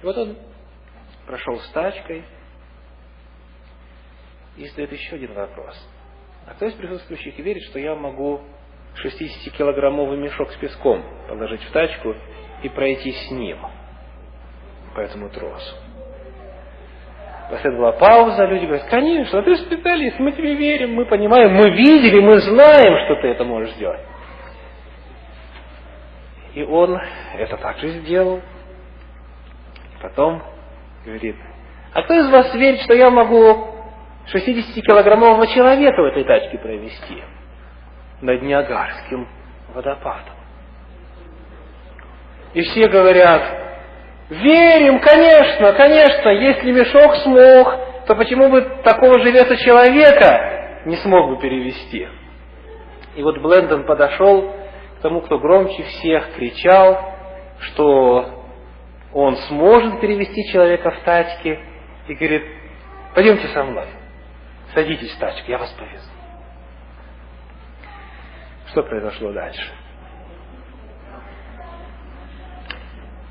И 0.00 0.04
вот 0.04 0.16
он 0.16 0.36
прошел 1.26 1.58
с 1.58 1.68
тачкой 1.70 2.24
и 4.56 4.66
задает 4.68 4.92
еще 4.92 5.16
один 5.16 5.34
вопрос. 5.34 5.76
А 6.46 6.54
кто 6.54 6.66
из 6.66 6.74
присутствующих 6.74 7.36
верит, 7.38 7.64
что 7.64 7.80
я 7.80 7.96
могу 7.96 8.42
60-килограммовый 9.02 10.16
мешок 10.16 10.52
с 10.52 10.56
песком 10.56 11.04
положить 11.28 11.62
в 11.64 11.72
тачку 11.72 12.14
и 12.62 12.68
пройти 12.68 13.10
с 13.12 13.30
ним 13.32 13.58
по 14.94 15.00
этому 15.00 15.28
тросу? 15.30 15.74
Последовала 17.50 17.92
пауза, 17.92 18.44
люди 18.46 18.66
говорят, 18.66 18.88
конечно, 18.88 19.40
ты 19.42 19.56
специалист, 19.58 20.18
мы 20.18 20.32
тебе 20.32 20.54
верим, 20.54 20.94
мы 20.94 21.04
понимаем, 21.04 21.52
мы 21.52 21.70
видели, 21.70 22.18
мы 22.20 22.40
знаем, 22.40 23.04
что 23.04 23.22
ты 23.22 23.28
это 23.28 23.44
можешь 23.44 23.72
сделать. 23.74 24.00
И 26.54 26.62
он 26.64 26.98
это 27.38 27.56
также 27.58 27.88
сделал. 28.00 28.40
Потом 30.02 30.42
говорит, 31.04 31.36
а 31.92 32.02
кто 32.02 32.14
из 32.14 32.28
вас 32.30 32.52
верит, 32.54 32.80
что 32.80 32.94
я 32.94 33.10
могу 33.10 33.74
60-килограммового 34.34 35.46
человека 35.46 36.02
в 36.02 36.06
этой 36.06 36.24
тачке 36.24 36.58
провести 36.58 37.22
над 38.22 38.42
Ниагарским 38.42 39.28
водопадом? 39.72 40.34
И 42.54 42.62
все 42.62 42.88
говорят, 42.88 43.65
Верим, 44.28 44.98
конечно, 45.00 45.72
конечно, 45.74 46.28
если 46.30 46.72
мешок 46.72 47.14
смог, 47.16 48.06
то 48.06 48.16
почему 48.16 48.48
бы 48.48 48.62
такого 48.82 49.20
же 49.20 49.30
веса 49.30 49.56
человека 49.56 50.82
не 50.84 50.96
смог 50.96 51.30
бы 51.30 51.40
перевести? 51.40 52.08
И 53.14 53.22
вот 53.22 53.38
Блендон 53.38 53.86
подошел 53.86 54.52
к 54.98 55.02
тому, 55.02 55.20
кто 55.20 55.38
громче 55.38 55.82
всех 55.84 56.34
кричал, 56.34 57.14
что 57.60 58.44
он 59.12 59.36
сможет 59.48 60.00
перевести 60.00 60.50
человека 60.52 60.90
в 60.90 61.00
тачке, 61.04 61.60
и 62.08 62.14
говорит, 62.14 62.42
пойдемте 63.14 63.46
со 63.48 63.62
мной, 63.62 63.86
садитесь 64.74 65.12
в 65.14 65.18
тачку, 65.18 65.50
я 65.50 65.58
вас 65.58 65.70
повезу. 65.72 66.10
Что 68.70 68.82
произошло 68.82 69.32
дальше? 69.32 69.72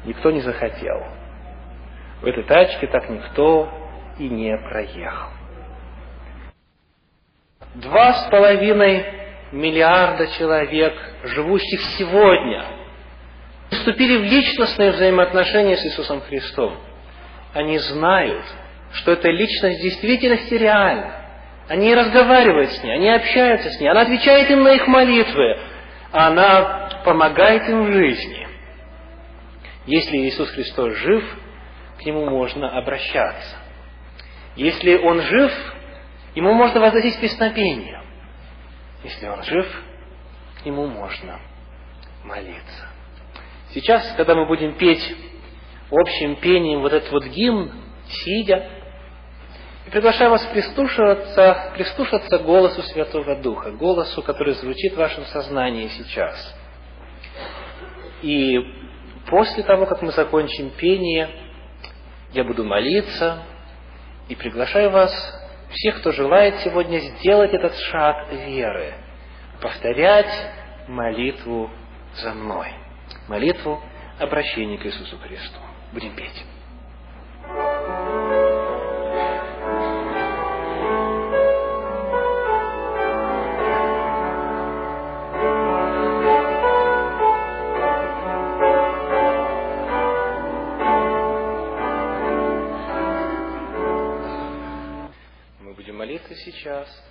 Никто 0.05 0.31
не 0.31 0.41
захотел. 0.41 1.03
В 2.21 2.25
этой 2.25 2.43
тачке 2.43 2.87
так 2.87 3.09
никто 3.09 3.69
и 4.17 4.29
не 4.29 4.57
проехал. 4.57 5.29
Два 7.75 8.13
с 8.13 8.29
половиной 8.29 9.05
миллиарда 9.51 10.27
человек, 10.37 10.93
живущих 11.23 11.81
сегодня, 11.97 12.65
вступили 13.69 14.17
в 14.17 14.23
личностные 14.23 14.91
взаимоотношения 14.91 15.77
с 15.77 15.85
Иисусом 15.85 16.21
Христом. 16.21 16.77
Они 17.53 17.77
знают, 17.79 18.43
что 18.93 19.11
эта 19.11 19.29
личность 19.29 19.79
в 19.79 19.83
действительности 19.83 20.53
реальна. 20.53 21.21
Они 21.67 21.93
разговаривают 21.93 22.71
с 22.71 22.83
ней, 22.83 22.93
они 22.93 23.09
общаются 23.09 23.71
с 23.71 23.79
ней, 23.79 23.89
она 23.89 24.01
отвечает 24.01 24.49
им 24.51 24.63
на 24.63 24.73
их 24.73 24.87
молитвы, 24.87 25.57
она 26.11 27.01
помогает 27.03 27.67
им 27.67 27.85
в 27.85 27.91
жизни. 27.91 28.44
Если 29.85 30.17
Иисус 30.17 30.49
Христос 30.49 30.93
жив, 30.93 31.23
к 31.99 32.05
Нему 32.05 32.29
можно 32.29 32.77
обращаться. 32.77 33.57
Если 34.55 34.95
Он 34.97 35.21
жив, 35.21 35.51
Ему 36.33 36.53
можно 36.53 36.81
возносить 36.81 37.19
песнопение. 37.19 38.01
Если 39.03 39.27
Он 39.27 39.43
жив, 39.43 39.83
к 40.61 40.65
Нему 40.65 40.87
можно 40.87 41.39
молиться. 42.23 42.89
Сейчас, 43.73 44.13
когда 44.17 44.35
мы 44.35 44.47
будем 44.47 44.73
петь 44.73 45.15
общим 45.91 46.37
пением 46.37 46.81
вот 46.81 46.93
этот 46.93 47.11
вот 47.11 47.25
гимн, 47.25 47.71
сидя, 48.07 48.67
и 49.85 49.89
приглашаю 49.91 50.31
вас 50.31 50.43
прислушиваться, 50.47 51.73
прислушаться 51.75 52.39
голосу 52.39 52.81
Святого 52.81 53.35
Духа, 53.35 53.71
голосу, 53.71 54.23
который 54.23 54.55
звучит 54.55 54.93
в 54.93 54.97
вашем 54.97 55.25
сознании 55.25 55.87
сейчас. 55.89 56.57
И 58.23 58.59
После 59.27 59.63
того, 59.63 59.85
как 59.85 60.01
мы 60.01 60.11
закончим 60.11 60.69
пение, 60.71 61.29
я 62.31 62.43
буду 62.43 62.63
молиться 62.63 63.43
и 64.27 64.35
приглашаю 64.35 64.91
вас, 64.91 65.11
всех, 65.71 65.99
кто 65.99 66.11
желает 66.11 66.59
сегодня 66.59 66.99
сделать 66.99 67.53
этот 67.53 67.75
шаг 67.75 68.31
веры, 68.31 68.93
повторять 69.61 70.31
молитву 70.87 71.69
за 72.15 72.33
мной. 72.33 72.67
Молитву 73.27 73.81
обращения 74.19 74.77
к 74.77 74.85
Иисусу 74.85 75.17
Христу. 75.17 75.59
Будем 75.91 76.15
петь. 76.15 76.43
Сейчас, 96.75 97.03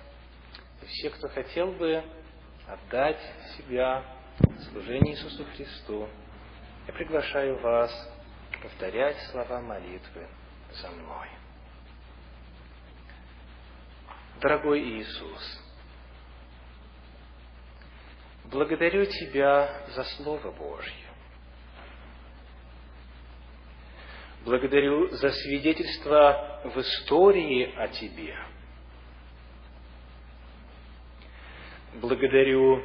и 0.81 0.85
все, 0.85 1.09
кто 1.09 1.27
хотел 1.29 1.71
бы 1.73 2.03
отдать 2.67 3.19
себя 3.57 4.03
в 4.39 4.61
служение 4.71 5.13
Иисусу 5.13 5.45
Христу, 5.55 6.07
я 6.87 6.93
приглашаю 6.93 7.59
вас 7.59 7.91
повторять 8.61 9.17
слова 9.31 9.61
молитвы 9.61 10.27
за 10.81 10.89
мной. 10.91 11.29
Дорогой 14.41 14.81
Иисус, 14.81 15.61
благодарю 18.45 19.05
Тебя 19.05 19.85
за 19.95 20.03
Слово 20.03 20.51
Божье. 20.51 20.93
Благодарю 24.43 25.09
за 25.09 25.31
свидетельство 25.31 26.61
в 26.65 26.79
истории 26.79 27.73
о 27.77 27.87
Тебе– 27.87 28.37
Благодарю 32.01 32.81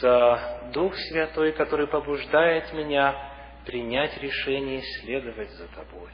за 0.00 0.70
Дух 0.74 0.94
Святой, 0.94 1.52
который 1.52 1.86
побуждает 1.86 2.72
меня 2.74 3.32
принять 3.64 4.18
решение 4.18 4.82
следовать 5.00 5.50
за 5.52 5.66
Тобой. 5.68 6.10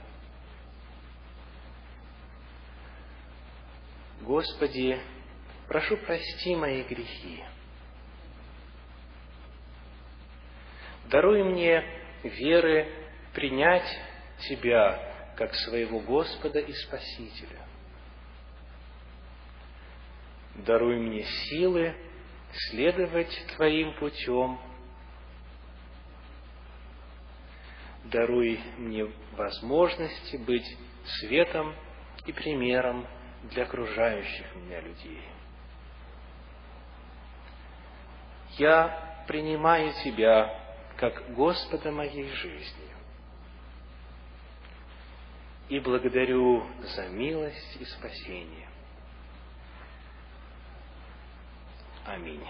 Господи, 4.20 4.98
прошу 5.66 5.96
прости 5.96 6.54
мои 6.54 6.82
грехи. 6.84 7.42
Даруй 11.06 11.42
мне 11.42 11.84
веры 12.22 12.88
принять 13.34 13.88
Тебя 14.48 15.34
как 15.36 15.52
своего 15.54 16.00
Господа 16.00 16.60
и 16.60 16.72
Спасителя. 16.72 17.66
Даруй 20.54 20.96
мне 20.96 21.24
силы 21.24 21.94
следовать 22.52 23.46
Твоим 23.56 23.94
путем. 23.94 24.58
даруй 28.10 28.60
мне 28.78 29.10
возможности 29.32 30.36
быть 30.36 30.66
светом 31.20 31.74
и 32.24 32.32
примером 32.32 33.06
для 33.44 33.64
окружающих 33.64 34.54
меня 34.56 34.80
людей. 34.80 35.22
Я 38.58 39.24
принимаю 39.26 39.92
Тебя 40.04 40.62
как 40.96 41.34
Господа 41.34 41.92
моей 41.92 42.28
жизни 42.30 42.86
и 45.68 45.78
благодарю 45.80 46.64
за 46.80 47.08
милость 47.08 47.76
и 47.80 47.84
спасение. 47.84 48.68
Аминь. 52.06 52.46